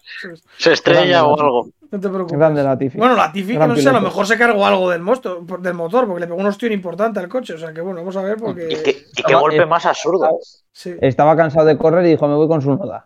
[0.57, 1.67] Se estrella o algo.
[1.91, 2.37] No te preocupes.
[2.37, 2.97] Grande Latifi.
[2.97, 5.41] Bueno, la Tifi, que Gran no sé, a lo mejor se cargó algo del, mosto-
[5.59, 7.53] del motor, porque le pegó un ostión importante al coche.
[7.55, 8.67] O sea que bueno, vamos a ver Y porque.
[8.83, 10.29] qué, y qué golpe más absurdo.
[10.71, 10.95] Sí.
[11.01, 13.03] Estaba cansado de correr y dijo, me voy con su noda.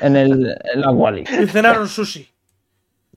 [0.00, 1.22] En, el, en la quali.
[1.22, 2.28] Y cenaron sushi.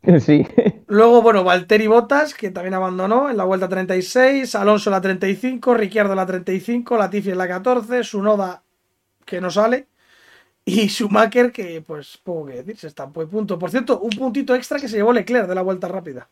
[0.20, 0.48] Sí.
[0.88, 6.16] Luego, bueno, Valtteri Bottas, que también abandonó en la vuelta 36, Alonso la 35, Ricciardo
[6.16, 8.64] la 35, Latifi en la 14, Sunoda
[9.26, 9.88] que no sale
[10.66, 13.58] y Schumacher que pues poco que decir, se estampó de punto.
[13.58, 16.30] Por cierto, un puntito extra que se llevó Leclerc de la vuelta rápida.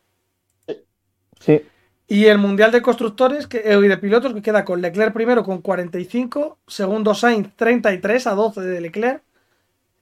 [1.40, 1.62] Sí.
[2.06, 5.44] Y el Mundial de Constructores que, eh, y de Pilotos que queda con Leclerc primero
[5.44, 9.22] con 45, segundo Sainz 33 a 12 de Leclerc,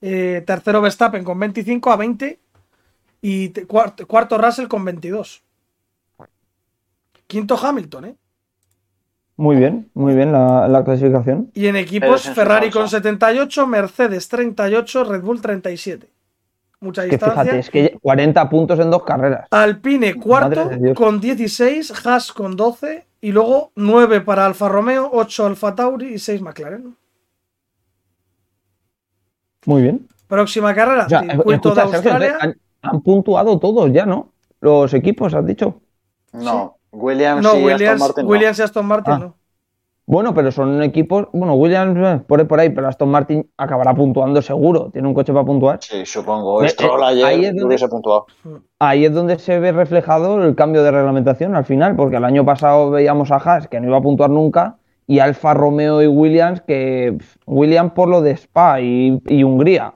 [0.00, 2.40] eh, tercero Verstappen con 25 a 20
[3.20, 5.42] y te- cuarto, cuarto Russell con 22.
[7.26, 8.16] Quinto Hamilton, ¿eh?
[9.36, 11.50] Muy bien, muy bien la, la clasificación.
[11.54, 16.10] Y en equipos en Ferrari con 78, Mercedes 38, Red Bull 37.
[16.80, 17.42] Mucha Que distancia.
[17.42, 19.46] fíjate, es que 40 puntos en dos carreras.
[19.50, 25.74] Alpine cuarto con 16, Haas con 12 y luego 9 para Alfa Romeo, 8 Alfa
[25.74, 26.96] Tauri y 6 McLaren.
[29.66, 30.06] Muy bien.
[30.26, 32.36] Próxima carrera, O sea, circuito escucha, de Sergio, Australia.
[32.40, 34.28] han, han puntuado todos ya, ¿no?
[34.60, 35.80] Los equipos, has dicho.
[36.32, 38.30] No, Williams No, y Williams, Aston Martin no.
[38.30, 39.18] Williams y Aston Martin Ah.
[39.18, 39.34] no.
[40.06, 41.26] Bueno, pero son equipos.
[41.34, 44.88] Bueno, Williams eh, por ahí, por ahí, pero Aston Martin acabará puntuando seguro.
[44.90, 45.80] Tiene un coche para puntuar.
[45.82, 46.62] Sí, supongo.
[46.64, 48.24] Eh, Stroll eh, ayer ahí es donde- hubiese puntuado.
[48.78, 52.42] Ahí es donde se ve reflejado el cambio de reglamentación al final, porque el año
[52.46, 54.76] pasado veíamos a Haas que no iba a puntuar nunca
[55.06, 59.92] y Alfa Romeo y Williams que Williams por lo de Spa y, y Hungría,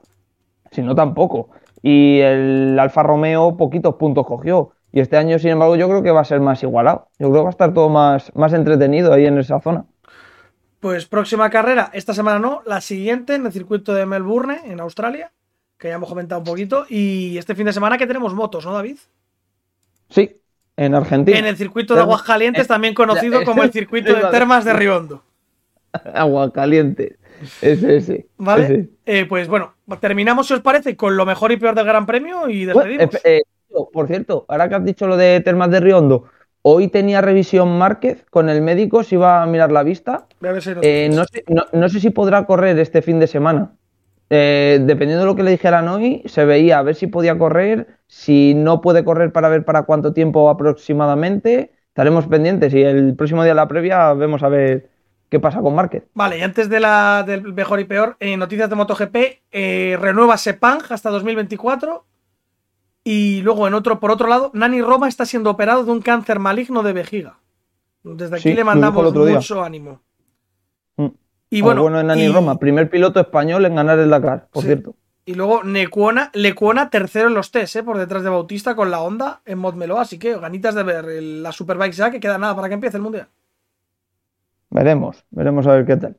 [0.69, 1.49] si no tampoco.
[1.83, 4.71] Y el Alfa Romeo poquitos puntos cogió.
[4.91, 7.09] Y este año, sin embargo, yo creo que va a ser más igualado.
[7.19, 9.85] Yo creo que va a estar todo más, más entretenido ahí en esa zona.
[10.79, 15.31] Pues próxima carrera, esta semana no, la siguiente en el circuito de Melbourne, en Australia,
[15.77, 16.85] que ya hemos comentado un poquito.
[16.87, 18.97] Y este fin de semana que tenemos motos, ¿no, David?
[20.09, 20.39] Sí,
[20.77, 21.37] en Argentina.
[21.37, 25.23] En el circuito de Aguascalientes, también conocido como el circuito de Termas de Riondo.
[26.13, 27.17] Agua caliente.
[27.61, 28.27] Ese, ese.
[28.37, 28.63] ¿Vale?
[28.65, 28.89] ese.
[29.05, 32.49] Eh, pues bueno, terminamos, si os parece, con lo mejor y peor del Gran Premio
[32.49, 33.15] y despedimos.
[33.15, 33.41] eh, eh,
[33.91, 36.25] por cierto, ahora que has dicho lo de Termas de Riondo,
[36.61, 40.27] hoy tenía revisión Márquez con el médico, se iba a mirar la vista.
[40.41, 43.27] A ver si Eh, no, sé, no- no sé si podrá correr este fin de
[43.27, 43.73] semana.
[44.29, 48.55] Dependiendo de lo que le dijeran hoy, se veía a ver si podía correr, si
[48.55, 51.71] no puede correr para ver para cuánto tiempo aproximadamente.
[51.89, 54.89] Estaremos pendientes y el próximo día de la previa vemos a ver
[55.33, 56.03] qué pasa con Márquez.
[56.13, 59.15] Vale, y antes de la, del mejor y peor, en noticias de MotoGP,
[59.51, 62.05] eh, renueva Sepang hasta 2024.
[63.03, 66.37] Y luego, en otro, por otro lado, Nani Roma está siendo operado de un cáncer
[66.37, 67.39] maligno de vejiga.
[68.03, 69.37] Desde aquí Sí, le mandamos otro día.
[69.37, 70.01] mucho ánimo.
[70.97, 71.07] Mm.
[71.49, 74.61] Y bueno, bueno de Nani y, Roma, primer piloto español en ganar el Dakar, por
[74.61, 74.67] Sí.
[74.67, 74.95] cierto.
[75.25, 79.01] y luego Necuona, Lecuona tercero en los test, eh, por detrás de Bautista con la
[79.01, 79.97] Honda en Montmeló.
[79.99, 83.03] Así que ganitas de ver la Superbikes ya, que queda nada para que empiece el
[83.03, 83.27] mundial.
[84.77, 86.17] Veremos, veremos a ver qué tal.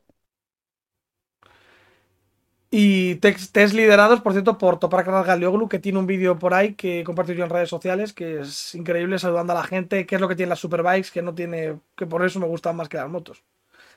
[2.70, 7.04] Y test, liderados, por cierto, por Toprak Galioglu, que tiene un vídeo por ahí que
[7.04, 10.28] compartió yo en redes sociales, que es increíble saludando a la gente, qué es lo
[10.28, 13.08] que tienen las superbikes, que no tiene, que por eso me gustan más que las
[13.08, 13.44] motos.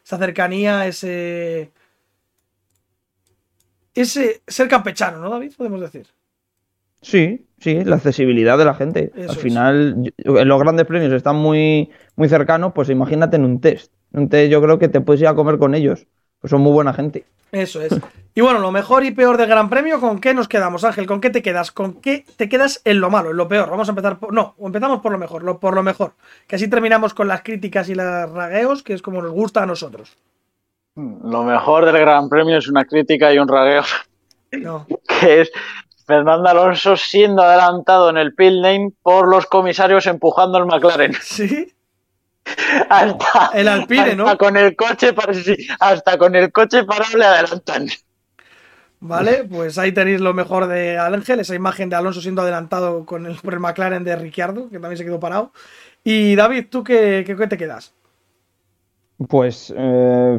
[0.03, 1.71] Esa cercanía, ese.
[3.93, 5.53] Ese ser campechano, ¿no, David?
[5.57, 6.07] Podemos decir.
[7.01, 9.11] Sí, sí, la accesibilidad de la gente.
[9.15, 9.41] Eso Al es.
[9.41, 13.93] final, en los grandes premios están muy, muy cercanos, pues imagínate en un test.
[14.13, 16.07] En un test yo creo que te puedes ir a comer con ellos.
[16.39, 17.25] Pues son muy buena gente.
[17.51, 17.93] Eso es.
[18.35, 21.07] Y bueno, lo mejor y peor del Gran Premio, ¿con qué nos quedamos, Ángel?
[21.07, 21.71] ¿Con qué te quedas?
[21.71, 23.69] ¿Con qué te quedas en lo malo, en lo peor?
[23.69, 24.33] Vamos a empezar por.
[24.33, 26.13] No, empezamos por lo mejor, lo, por lo mejor.
[26.45, 29.65] Que así terminamos con las críticas y los ragueos, que es como nos gusta a
[29.65, 30.17] nosotros.
[30.95, 33.83] Lo mejor del Gran Premio es una crítica y un ragueo,
[34.51, 34.85] No.
[35.19, 35.51] que es
[36.05, 41.13] Fernando Alonso siendo adelantado en el pit lane por los comisarios empujando el McLaren.
[41.21, 41.73] Sí,
[42.89, 44.25] Hasta, El Alpine, ¿no?
[44.25, 47.87] hasta con el coche para, sí, hasta con el coche parable adelantan.
[48.99, 53.25] vale, pues ahí tenéis lo mejor de Ángel, esa imagen de Alonso siendo adelantado con
[53.25, 55.51] el, por el McLaren de Ricciardo, que también se quedó parado.
[56.03, 57.93] Y David, ¿tú qué, qué, qué te quedas?
[59.27, 60.37] Pues, eh,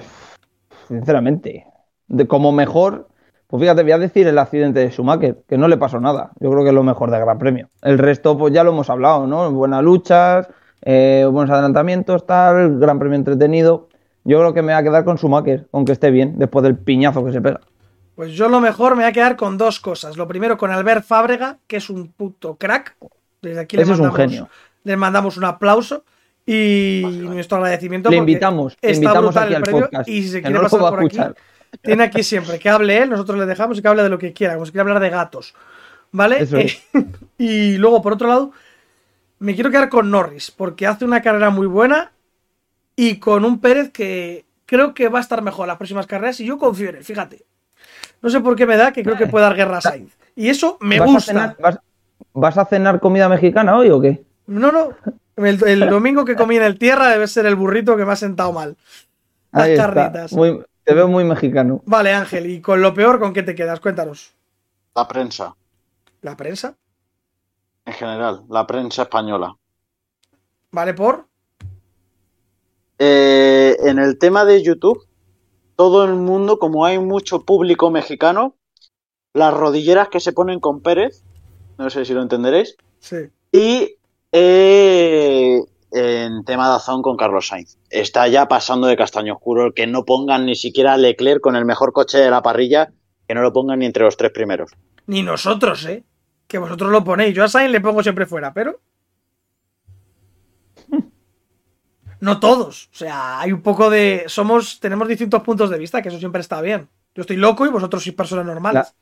[0.86, 1.66] sinceramente,
[2.06, 3.09] de como mejor,
[3.48, 6.32] pues fíjate, voy a decir el accidente de Schumacher, que no le pasó nada.
[6.38, 7.70] Yo creo que es lo mejor del Gran Premio.
[7.82, 9.50] El resto, pues ya lo hemos hablado, ¿no?
[9.50, 10.48] Buenas luchas,
[10.83, 13.89] eh, buenos adelantamientos, tal, Gran Premio entretenido.
[14.24, 17.24] Yo creo que me va a quedar con Schumacher, aunque esté bien, después del piñazo
[17.24, 17.61] que se pega.
[18.14, 20.16] Pues yo lo mejor me voy a quedar con dos cosas.
[20.16, 22.97] Lo primero con Albert Fábrega, que es un puto crack.
[23.41, 24.49] Desde aquí le Ese es un mandamos, genio.
[24.85, 26.05] le mandamos un aplauso
[26.45, 28.11] y nuestro agradecimiento.
[28.11, 30.09] Le invitamos, le está invitamos brutal aquí el al premio podcast.
[30.09, 31.18] Y si se quiere no pasar por aquí,
[31.83, 34.33] tiene aquí siempre que hable él, nosotros le dejamos y que hable de lo que
[34.33, 35.55] quiera, como si quiere hablar de gatos.
[36.11, 36.43] ¿Vale?
[36.43, 36.83] Eso es.
[36.95, 37.05] Eh,
[37.39, 38.53] y luego, por otro lado,
[39.39, 42.12] me quiero quedar con Norris, porque hace una carrera muy buena
[42.97, 46.41] y con un Pérez que creo que va a estar mejor en las próximas carreras
[46.41, 47.45] y yo confío en él, fíjate.
[48.20, 50.12] No sé por qué me da que creo que puede dar guerra a Sainz.
[50.34, 51.32] Y eso me ¿Vas a, gusta.
[51.32, 51.78] cenar, vas,
[52.32, 54.22] vas a cenar comida mexicana hoy o qué?
[54.47, 54.91] No, no.
[55.36, 58.16] El, el domingo que comí en el tierra debe ser el burrito que me ha
[58.16, 58.76] sentado mal.
[59.53, 60.32] Las Ahí carnitas.
[60.32, 61.82] Muy- te veo muy mexicano.
[61.84, 63.78] Vale, Ángel, y con lo peor, ¿con qué te quedas?
[63.78, 64.32] Cuéntanos.
[64.97, 65.55] La prensa,
[66.22, 66.74] ¿La prensa?
[67.89, 69.57] En general, la prensa española.
[70.70, 71.26] ¿Vale por?
[72.99, 75.07] Eh, en el tema de YouTube,
[75.74, 78.57] todo el mundo, como hay mucho público mexicano,
[79.32, 81.22] las rodilleras que se ponen con Pérez,
[81.78, 83.16] no sé si lo entenderéis, Sí.
[83.53, 83.95] y
[84.32, 85.62] eh,
[85.93, 87.78] en tema de Azón con Carlos Sainz.
[87.89, 91.57] Está ya pasando de castaño oscuro el que no pongan ni siquiera a Leclerc con
[91.57, 92.93] el mejor coche de la parrilla,
[93.26, 94.72] que no lo pongan ni entre los tres primeros.
[95.07, 96.05] Ni nosotros, ¿eh?
[96.49, 97.34] Que vosotros lo ponéis.
[97.34, 98.80] Yo a Sainz le pongo siempre fuera, pero.
[102.20, 102.86] No todos.
[102.92, 104.24] O sea, hay un poco de.
[104.26, 104.80] Somos.
[104.80, 106.88] Tenemos distintos puntos de vista, que eso siempre está bien.
[107.14, 108.92] Yo estoy loco y vosotros sois personas normales.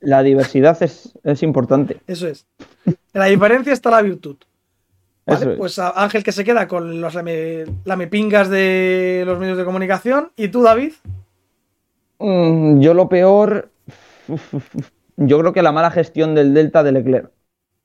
[0.00, 2.00] La diversidad es, es importante.
[2.06, 2.46] Eso es.
[2.86, 4.36] En la diferencia está la virtud.
[5.26, 5.58] Vale, es.
[5.58, 10.30] pues a Ángel que se queda con los lame- lamepingas de los medios de comunicación.
[10.36, 10.92] ¿Y tú, David?
[12.18, 13.68] Mm, yo lo peor.
[15.22, 17.30] Yo creo que la mala gestión del Delta de Leclerc.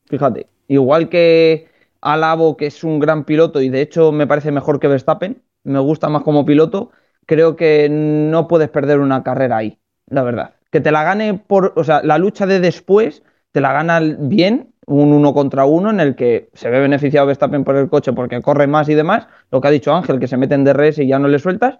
[0.05, 0.47] Fíjate.
[0.69, 1.67] Igual que
[1.99, 5.79] Alabo, que es un gran piloto y de hecho me parece mejor que Verstappen, me
[5.79, 6.91] gusta más como piloto,
[7.25, 10.53] creo que no puedes perder una carrera ahí, la verdad.
[10.71, 11.73] Que te la gane por.
[11.75, 13.21] O sea, la lucha de después
[13.51, 17.65] te la gana bien, un uno contra uno en el que se ve beneficiado Verstappen
[17.65, 19.27] por el coche porque corre más y demás.
[19.51, 21.79] Lo que ha dicho Ángel, que se mete en DRS y ya no le sueltas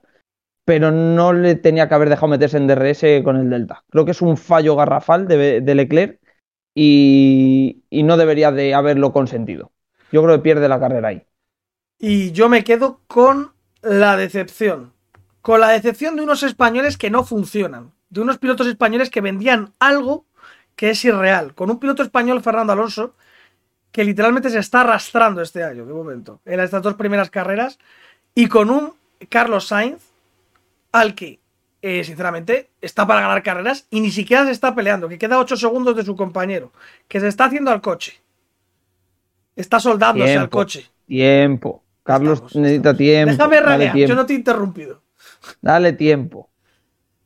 [0.65, 3.83] pero no le tenía que haber dejado meterse en DRS con el Delta.
[3.89, 6.19] Creo que es un fallo garrafal de, Leclerc
[6.73, 9.71] y, y no debería de haberlo consentido.
[10.11, 11.25] Yo creo que pierde la carrera ahí.
[11.99, 14.93] Y yo me quedo con la decepción.
[15.41, 17.91] Con la decepción de unos españoles que no funcionan.
[18.09, 20.25] De unos pilotos españoles que vendían algo
[20.75, 21.53] que es irreal.
[21.53, 23.15] Con un piloto español, Fernando Alonso,
[23.91, 27.79] que literalmente se está arrastrando este año, de momento, en estas dos primeras carreras.
[28.33, 28.93] Y con un
[29.29, 30.14] Carlos Sainz,
[30.99, 31.39] al que,
[31.81, 35.55] eh, sinceramente, está para ganar carreras y ni siquiera se está peleando, que queda 8
[35.57, 36.71] segundos de su compañero,
[37.07, 38.21] que se está haciendo al coche.
[39.55, 40.89] Está soldándose al coche.
[41.05, 41.83] Tiempo.
[42.03, 42.97] Carlos Estamos, necesita estamos.
[42.97, 43.31] tiempo.
[43.31, 44.09] Déjame ranear, tiempo.
[44.09, 45.01] yo no te he interrumpido.
[45.61, 46.49] Dale tiempo.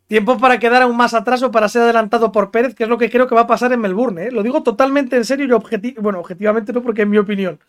[0.08, 2.98] Tiempo para quedar aún más atrás o para ser adelantado por Pérez, que es lo
[2.98, 4.26] que creo que va a pasar en Melbourne.
[4.28, 4.32] ¿eh?
[4.32, 7.60] Lo digo totalmente en serio y objeti- bueno, objetivamente no, porque es mi opinión.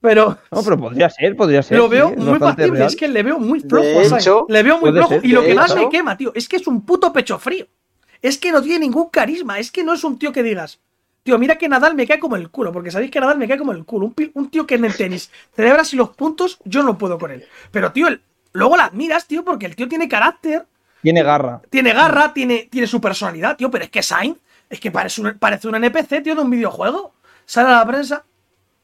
[0.00, 1.76] Pero No, pero podría ser, podría ser.
[1.78, 2.70] lo veo es muy factible.
[2.78, 2.86] real.
[2.88, 4.16] Es que le veo muy flojo.
[4.16, 5.08] Hecho, le veo muy flojo.
[5.08, 5.80] ser, y lo que más hecho.
[5.80, 7.66] me quema, tío, es que es un puto pecho frío.
[8.22, 9.58] Es que no tiene ningún carisma.
[9.58, 10.78] Es que no es un tío que digas.
[11.24, 13.58] Tío, mira que Nadal me cae como el culo, porque sabéis que Nadal me cae
[13.58, 14.06] como el culo.
[14.06, 17.30] Un, un tío que en el tenis celebra así los puntos, yo no puedo con
[17.32, 17.44] él.
[17.72, 18.22] Pero, tío, el-
[18.52, 20.64] luego la admiras, tío, porque el tío tiene carácter,
[21.02, 21.60] Tiene garra.
[21.70, 24.38] tiene garra, tiene, tiene su personalidad, tío, pero es que Sainz
[24.70, 27.12] es que parece un, parece un NPC, tío, de un videojuego.
[27.46, 28.24] Sale a la prensa.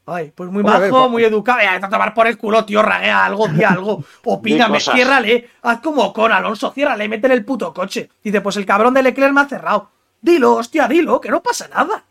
[0.06, 1.60] Ay, pues muy a bajo, ver, pa- muy educado.
[1.62, 4.04] Ya, a tomar por el culo, tío, raguea algo, di algo.
[4.24, 5.48] Opíname, ciérrale.
[5.62, 8.10] Haz como con Alonso, ciérrale, métele el puto coche.
[8.22, 9.88] Dice, pues el cabrón de Leclerc me ha cerrado.
[10.20, 12.04] Dilo, hostia, dilo, que no pasa nada.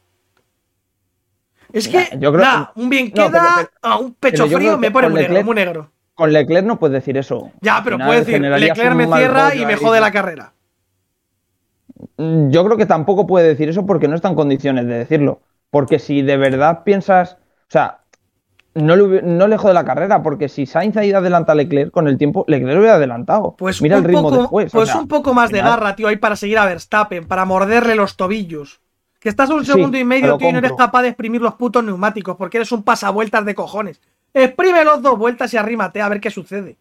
[1.72, 4.48] Es Mira, que, yo creo- nah, un bien No, queda, pero- pero- ah, un pecho
[4.48, 5.92] frío me pone muy negro, muy negro.
[6.16, 7.52] Con Leclerc no puedes decir eso.
[7.62, 10.54] Ya, pero final puedes decir, Leclerc me cierra y me jode la carrera.
[12.18, 15.42] Mm, Yo creo que tampoco puede decir eso porque no está en condiciones de decirlo.
[15.72, 17.38] Porque si de verdad piensas,
[17.68, 18.00] o sea,
[18.76, 21.92] no le, no le jode la carrera, porque si Sainz ha ido adelanta a Leclerc
[21.92, 23.56] con el tiempo, Leclerc lo hubiera adelantado.
[23.58, 24.74] Pues, Mira el ritmo poco, después.
[24.74, 27.46] o pues sea, un poco más de garra, tío, ahí para seguir a Verstappen, para
[27.46, 28.82] morderle los tobillos.
[29.20, 31.54] Que estás un Sí, segundo y medio, tío, y no eres capaz de exprimir los
[31.54, 34.02] putos neumáticos, porque eres un pasavueltas de cojones.
[34.34, 36.78] Exprime los dos vueltas y arrímate a ver qué sucede.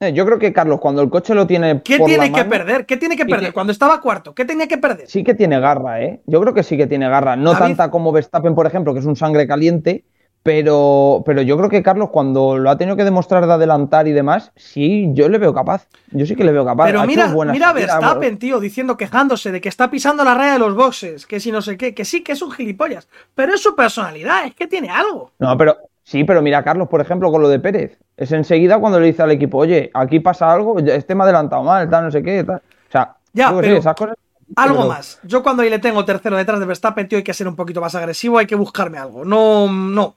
[0.00, 2.38] Eh, Yo creo que Carlos, cuando el coche lo tiene ¿Qué por la tiene que
[2.40, 2.86] mano, perder?
[2.86, 3.48] ¿Qué tiene que perder?
[3.48, 5.06] que- Cuando estaba cuarto, ¿qué tenía que perder?
[5.08, 6.20] Sí que tiene garra, ¿eh?
[6.26, 7.36] Yo creo que sí que tiene garra.
[7.36, 7.76] No David.
[7.76, 10.04] tanta como Verstappen, por ejemplo, que es un sangre caliente,
[10.42, 14.12] pero, pero yo creo que Carlos, cuando lo ha tenido que demostrar de adelantar y
[14.12, 15.86] demás, sí, yo le veo capaz.
[16.10, 16.84] Yo sí que le veo capaz.
[16.84, 20.52] Pero Ha mira, mira a Verstappen, tío, diciendo, quejándose de que está pisando la raya
[20.54, 23.08] de los boxes, que si no sé qué, que sí, que es un gilipollas.
[23.34, 25.30] Pero es su personalidad, es que tiene algo.
[25.38, 27.98] No, pero, Sí, pero mira, Carlos, por ejemplo, con lo de Pérez.
[28.16, 31.62] Es enseguida cuando le dice al equipo, oye, aquí pasa algo, este me ha adelantado
[31.62, 32.56] mal, tal, no sé qué, tal.
[32.88, 34.14] O sea, Ya, esas cosas.
[34.56, 35.18] Algo pero- más.
[35.24, 37.80] Yo cuando ahí le tengo tercero detrás de Verstappen, tío, hay que ser un poquito
[37.80, 39.24] más agresivo, hay que buscarme algo.
[39.24, 40.14] No, no.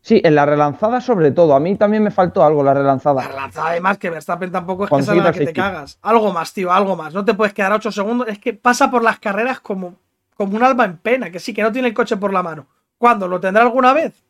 [0.00, 1.54] Sí, en la relanzada sobre todo.
[1.54, 3.28] A mí también me faltó algo la La relanzada.
[3.28, 5.98] lanzada además que Verstappen tampoco es que sea la que te cagas.
[6.02, 7.12] Algo más, tío, algo más.
[7.12, 8.28] No te puedes quedar 8 segundos.
[8.28, 9.96] Es que pasa por las carreras como,
[10.36, 12.66] como un alma en pena, que sí, que no tiene el coche por la mano.
[12.96, 13.26] ¿Cuándo?
[13.26, 14.24] ¿Lo tendrá alguna vez?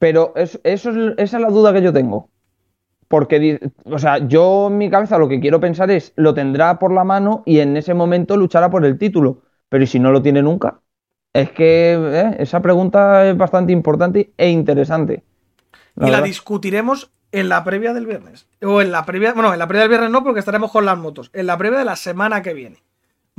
[0.00, 2.30] Pero es- eso es, esa es la duda que yo tengo.
[3.08, 6.92] Porque, o sea, yo en mi cabeza lo que quiero pensar es, lo tendrá por
[6.92, 9.42] la mano y en ese momento luchará por el título.
[9.68, 10.80] Pero ¿y si no lo tiene nunca?
[11.32, 15.24] Es que eh, esa pregunta es bastante importante e interesante.
[15.96, 18.48] y la discutiremos en la previa del viernes.
[18.62, 20.98] O en la previa, bueno, en la previa del viernes no, porque estaremos con las
[20.98, 21.30] motos.
[21.32, 22.82] En la previa de la semana que viene.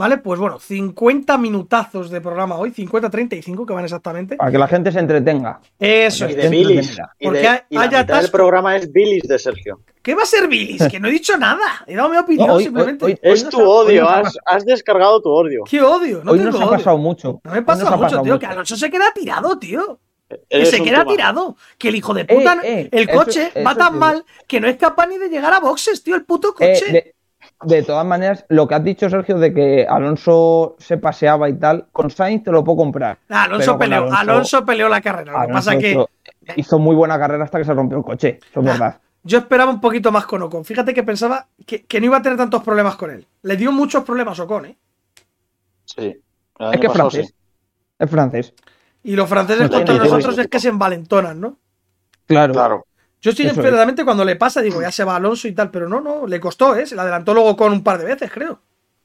[0.02, 0.18] ¿Vale?
[0.18, 4.36] Pues bueno, 50 minutazos de programa hoy, 50-35 que van exactamente.
[4.36, 5.60] Para que la gente se entretenga.
[5.78, 6.36] Eso Y es.
[6.38, 6.98] de Dentro Billis.
[7.20, 9.82] Y, Porque de, hay- y la del programa es Billis de Sergio.
[10.02, 10.82] ¿Qué va a ser Billis?
[10.90, 11.84] Que no he dicho nada.
[11.86, 13.06] He dado mi opinión No, hoy- simplemente.
[13.06, 15.66] hoy- Es tu odio, has, has descargado tu odio.
[15.70, 16.24] ¡Qué odio!
[16.24, 16.78] No Hoy tengo nos ha odio.
[16.78, 17.40] pasado mucho.
[17.44, 18.40] No me pasa ha mucho, pasado tío.
[18.40, 20.00] Que Alonso se queda tirado, tío.
[20.28, 21.12] Que Eres se queda tumano.
[21.12, 21.56] tirado.
[21.78, 24.60] Que el hijo de puta, Eh, eh, el eso- coche va eso tan mal que
[24.60, 26.16] no es capaz ni de llegar a boxes, tío.
[26.16, 26.92] El puto Eh, coche.
[26.92, 27.16] de,
[27.64, 31.88] de todas maneras, lo que has dicho, Sergio, de que Alonso se paseaba y tal,
[31.92, 33.18] con Sainz te lo puedo comprar.
[33.30, 34.00] Ah, Alonso peleó.
[34.04, 35.32] Alonso- Alonso, peleó la carrera.
[35.32, 36.10] Lo que Alonso pasa que hizo,
[36.56, 39.00] hizo muy buena carrera hasta que se rompió el coche, eso es Ah, verdad.
[39.24, 40.66] yo esperaba un poquito más con Ocon.
[40.66, 43.28] Fíjate que pensaba que, que no iba a tener tantos problemas con él.
[43.44, 44.78] Le dio muchos problemas Ocon, ¿eh?
[45.86, 46.16] Sí.
[46.60, 47.28] Es que es francés.
[47.28, 47.34] sí.
[48.00, 48.54] Es francés.
[49.04, 51.58] Y los franceses No contra nosotros es que se envalentonan, ¿no?
[52.26, 52.54] Claro.
[52.54, 52.86] Claro.
[53.22, 56.02] Yo estoy verdaderamente cuando le pasa, digo, ya se va Alonso y tal, pero no,
[56.02, 56.86] no, le costó, ¿eh?
[56.88, 58.60] Se le adelantó luego con un par de veces, creo.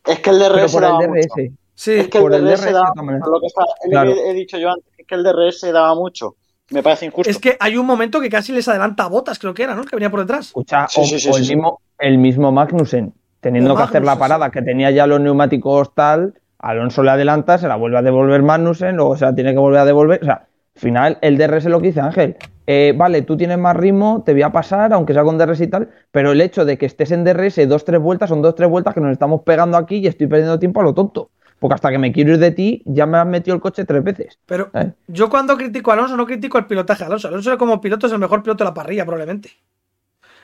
[0.07, 1.09] Es que el Pero DRS por el daba DRS.
[1.37, 1.55] mucho.
[1.75, 1.93] Sí.
[1.93, 4.15] Es que por el el DRS DRS daba lo que, está- Claro.
[4.15, 6.37] que he dicho yo antes, es que el DRS daba mucho.
[6.71, 7.31] Me parece injusto.
[7.31, 9.85] Es que hay un momento que casi les adelanta a botas, creo que era, ¿no?
[9.85, 10.47] Que venía por detrás.
[10.47, 11.55] Escucha, Sí, o, sí, sí, o sí, el, sí.
[11.55, 15.95] mismo, el mismo Magnussen, teniendo El que hacer la parada, que tenía ya los neumáticos
[15.95, 19.59] tal, Alonso le adelanta, se la vuelve a devolver Magnussen, luego se la tiene que
[19.59, 20.23] volver a devolver.
[20.23, 20.47] O sea,
[20.77, 22.37] al final, el DRS lo que dice Ángel.
[22.67, 25.69] eh, vale, tú tienes más ritmo, te voy a pasar, aunque sea con DRS y
[25.69, 28.69] tal, pero el hecho de que estés en DRS dos, tres vueltas, son dos, tres
[28.69, 31.31] vueltas que nos estamos pegando aquí y estoy perdiendo tiempo a lo tonto.
[31.59, 34.05] Porque hasta que me quiero ir de ti, ya me has metido el coche tres
[34.05, 34.39] veces.
[34.45, 34.93] Pero ¿eh?
[35.07, 37.29] yo cuando critico a Alonso, no critico el pilotaje de Alonso.
[37.29, 39.53] Alonso como piloto es el mejor piloto de la parrilla, probablemente.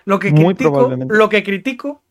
[0.07, 1.14] Lo que critico, probablemente.
[1.14, 2.03] lo que critico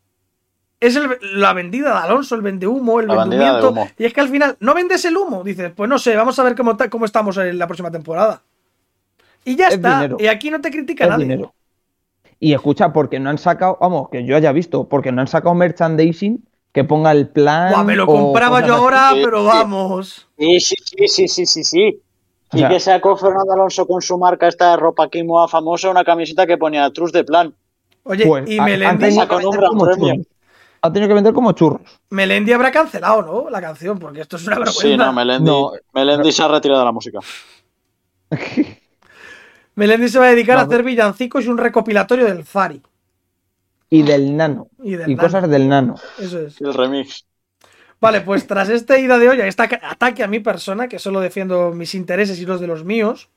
[0.86, 3.74] es el- la vendida de Alonso, el vende humo, el vendimiento.
[3.98, 5.42] Y es que al final no vendes el humo.
[5.44, 8.42] Dices, pues no sé, vamos a ver cómo, cómo estamos en la próxima temporada.
[9.44, 9.96] Y ya Es está.
[9.96, 10.16] dinero.
[10.20, 11.24] Y aquí no te critica Es nadie.
[11.24, 11.54] dinero.
[12.38, 15.54] Y escucha, porque no han sacado, vamos, que yo haya visto, porque no han sacado
[15.54, 17.70] merchandising que ponga el plan.
[17.72, 20.28] Buah, me lo o compraba yo ahora, Sí, pero vamos.
[20.38, 22.00] Sí, sí, sí, sí, sí, sí, sí.
[22.52, 25.90] O Y sea- que sacó Fernando Alonso con su marca esta de ropa Kimoa famosa,
[25.90, 27.54] una camiseta que ponía Trus de plan.
[28.04, 30.24] Oye, Pues, y Melendi, Con un gran premio.
[30.84, 32.00] Ha tenido que vender como churros.
[32.10, 33.50] Melendi habrá cancelado, ¿no?
[33.50, 34.82] La canción, porque esto es una vergüenza.
[34.82, 35.70] Sí, no, Melendi, No.
[35.94, 37.20] Melendi se ha retirado de la música.
[39.74, 42.82] Melendi se va a dedicar a hacer villancicos y un recopilatorio del Fari.
[43.90, 44.68] Y del nano.
[44.82, 45.26] Y del y nano.
[45.28, 45.94] cosas del nano.
[46.18, 46.60] Eso es.
[46.60, 47.26] El remix.
[48.00, 51.70] Vale, pues tras esta ida de olla, este ataque a mi persona, que solo defiendo
[51.70, 53.30] mis intereses y los de los míos,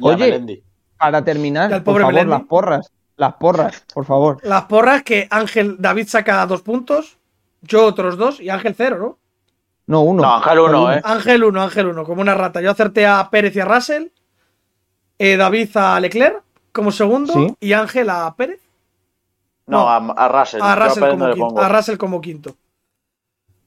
[0.00, 0.16] Oye.
[0.16, 0.62] Melendi.
[0.96, 2.30] Para terminar, Y por pobre favor, Melendi.
[2.30, 2.92] las porras.
[3.18, 4.38] Las porras, por favor.
[4.44, 7.18] las porras que Ángel David saca dos puntos,
[7.60, 9.18] yo otros dos y Ángel cero, ¿no?
[9.86, 10.22] No, uno.
[10.22, 11.00] No, Ángel uno, ¿eh?
[11.04, 12.60] Ángel uno, Ángel uno, como una rata.
[12.60, 14.06] Yo acerté a Pérez y a Russell,
[15.18, 16.42] eh, David a Leclerc
[16.72, 17.54] como segundo Sí.
[17.60, 18.60] y Ángel a Pérez.
[19.66, 19.88] No, No.
[20.12, 20.60] a, a Russell.
[20.62, 22.56] A Russell, como quinto, a Russell como quinto.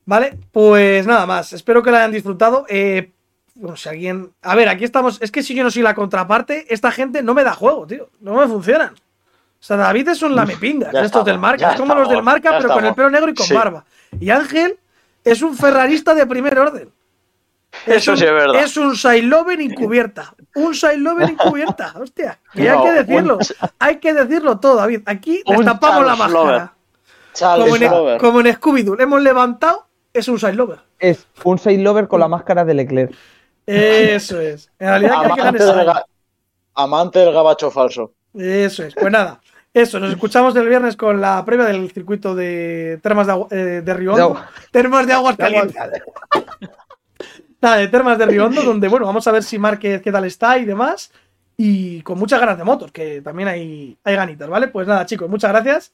[0.06, 1.54] Vale, pues nada más.
[1.54, 2.66] Espero que lo hayan disfrutado.
[2.70, 3.12] Eh,
[3.56, 4.32] bueno, si alguien.
[4.42, 5.22] A ver, aquí estamos.
[5.22, 8.10] Es que si yo no soy la contraparte, esta gente no me da juego, tío.
[8.22, 8.94] No me funcionan.
[9.62, 11.72] O sea, David es un lamepingas, estos estamos, del marca.
[11.74, 13.54] Es como los del marca, pero con el pelo negro y con Sí.
[13.54, 13.86] barba.
[14.20, 14.80] Y Ángel
[15.24, 16.90] es un ferrarista de primer orden.
[17.86, 18.56] Eso un, sí es verdad.
[18.62, 20.34] Es un Sidelover encubierta.
[20.56, 21.94] Un Sidelover encubierta.
[22.00, 22.40] Hostia.
[22.54, 23.38] Que hay que decirlo.
[23.80, 25.02] Hay que decirlo todo, David.
[25.06, 26.74] Aquí destapamos la máscara.
[27.40, 28.18] Como en, Lover.
[28.20, 30.80] como en Scooby-Doo, le hemos levantado, es un side lover.
[31.00, 33.14] Es un side lover con la máscara de Leclerc.
[33.66, 34.70] Eso es.
[34.80, 36.06] En realidad, que hay que Amante ganar del, ga-
[36.76, 38.12] amante del gabacho falso.
[38.34, 38.94] Eso es.
[38.96, 39.40] Pues nada,
[39.74, 40.00] eso.
[40.00, 43.94] Nos escuchamos el viernes con la previa del circuito de Termas de, Agua- eh, de
[43.94, 44.20] Riondo.
[44.72, 45.76] Termas de Aguas Calientes.
[47.62, 50.58] Nada, de Termas de Riondo, donde, bueno, vamos a ver si Márquez qué tal está
[50.58, 51.12] y demás.
[51.58, 54.68] Y con muchas ganas de motos, que también hay, hay ganitas, ¿vale?
[54.70, 55.94] Pues nada, chicos, muchas gracias.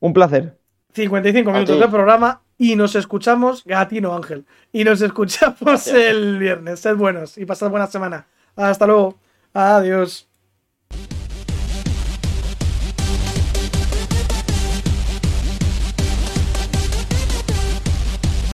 [0.00, 0.56] Un placer.
[0.92, 4.44] 55 A minutos de programa y nos escuchamos, Gatino Ángel.
[4.72, 6.80] Y nos escuchamos el viernes.
[6.80, 8.26] Sed buenos y pasad buena semana.
[8.56, 9.16] Hasta luego.
[9.52, 10.26] Adiós.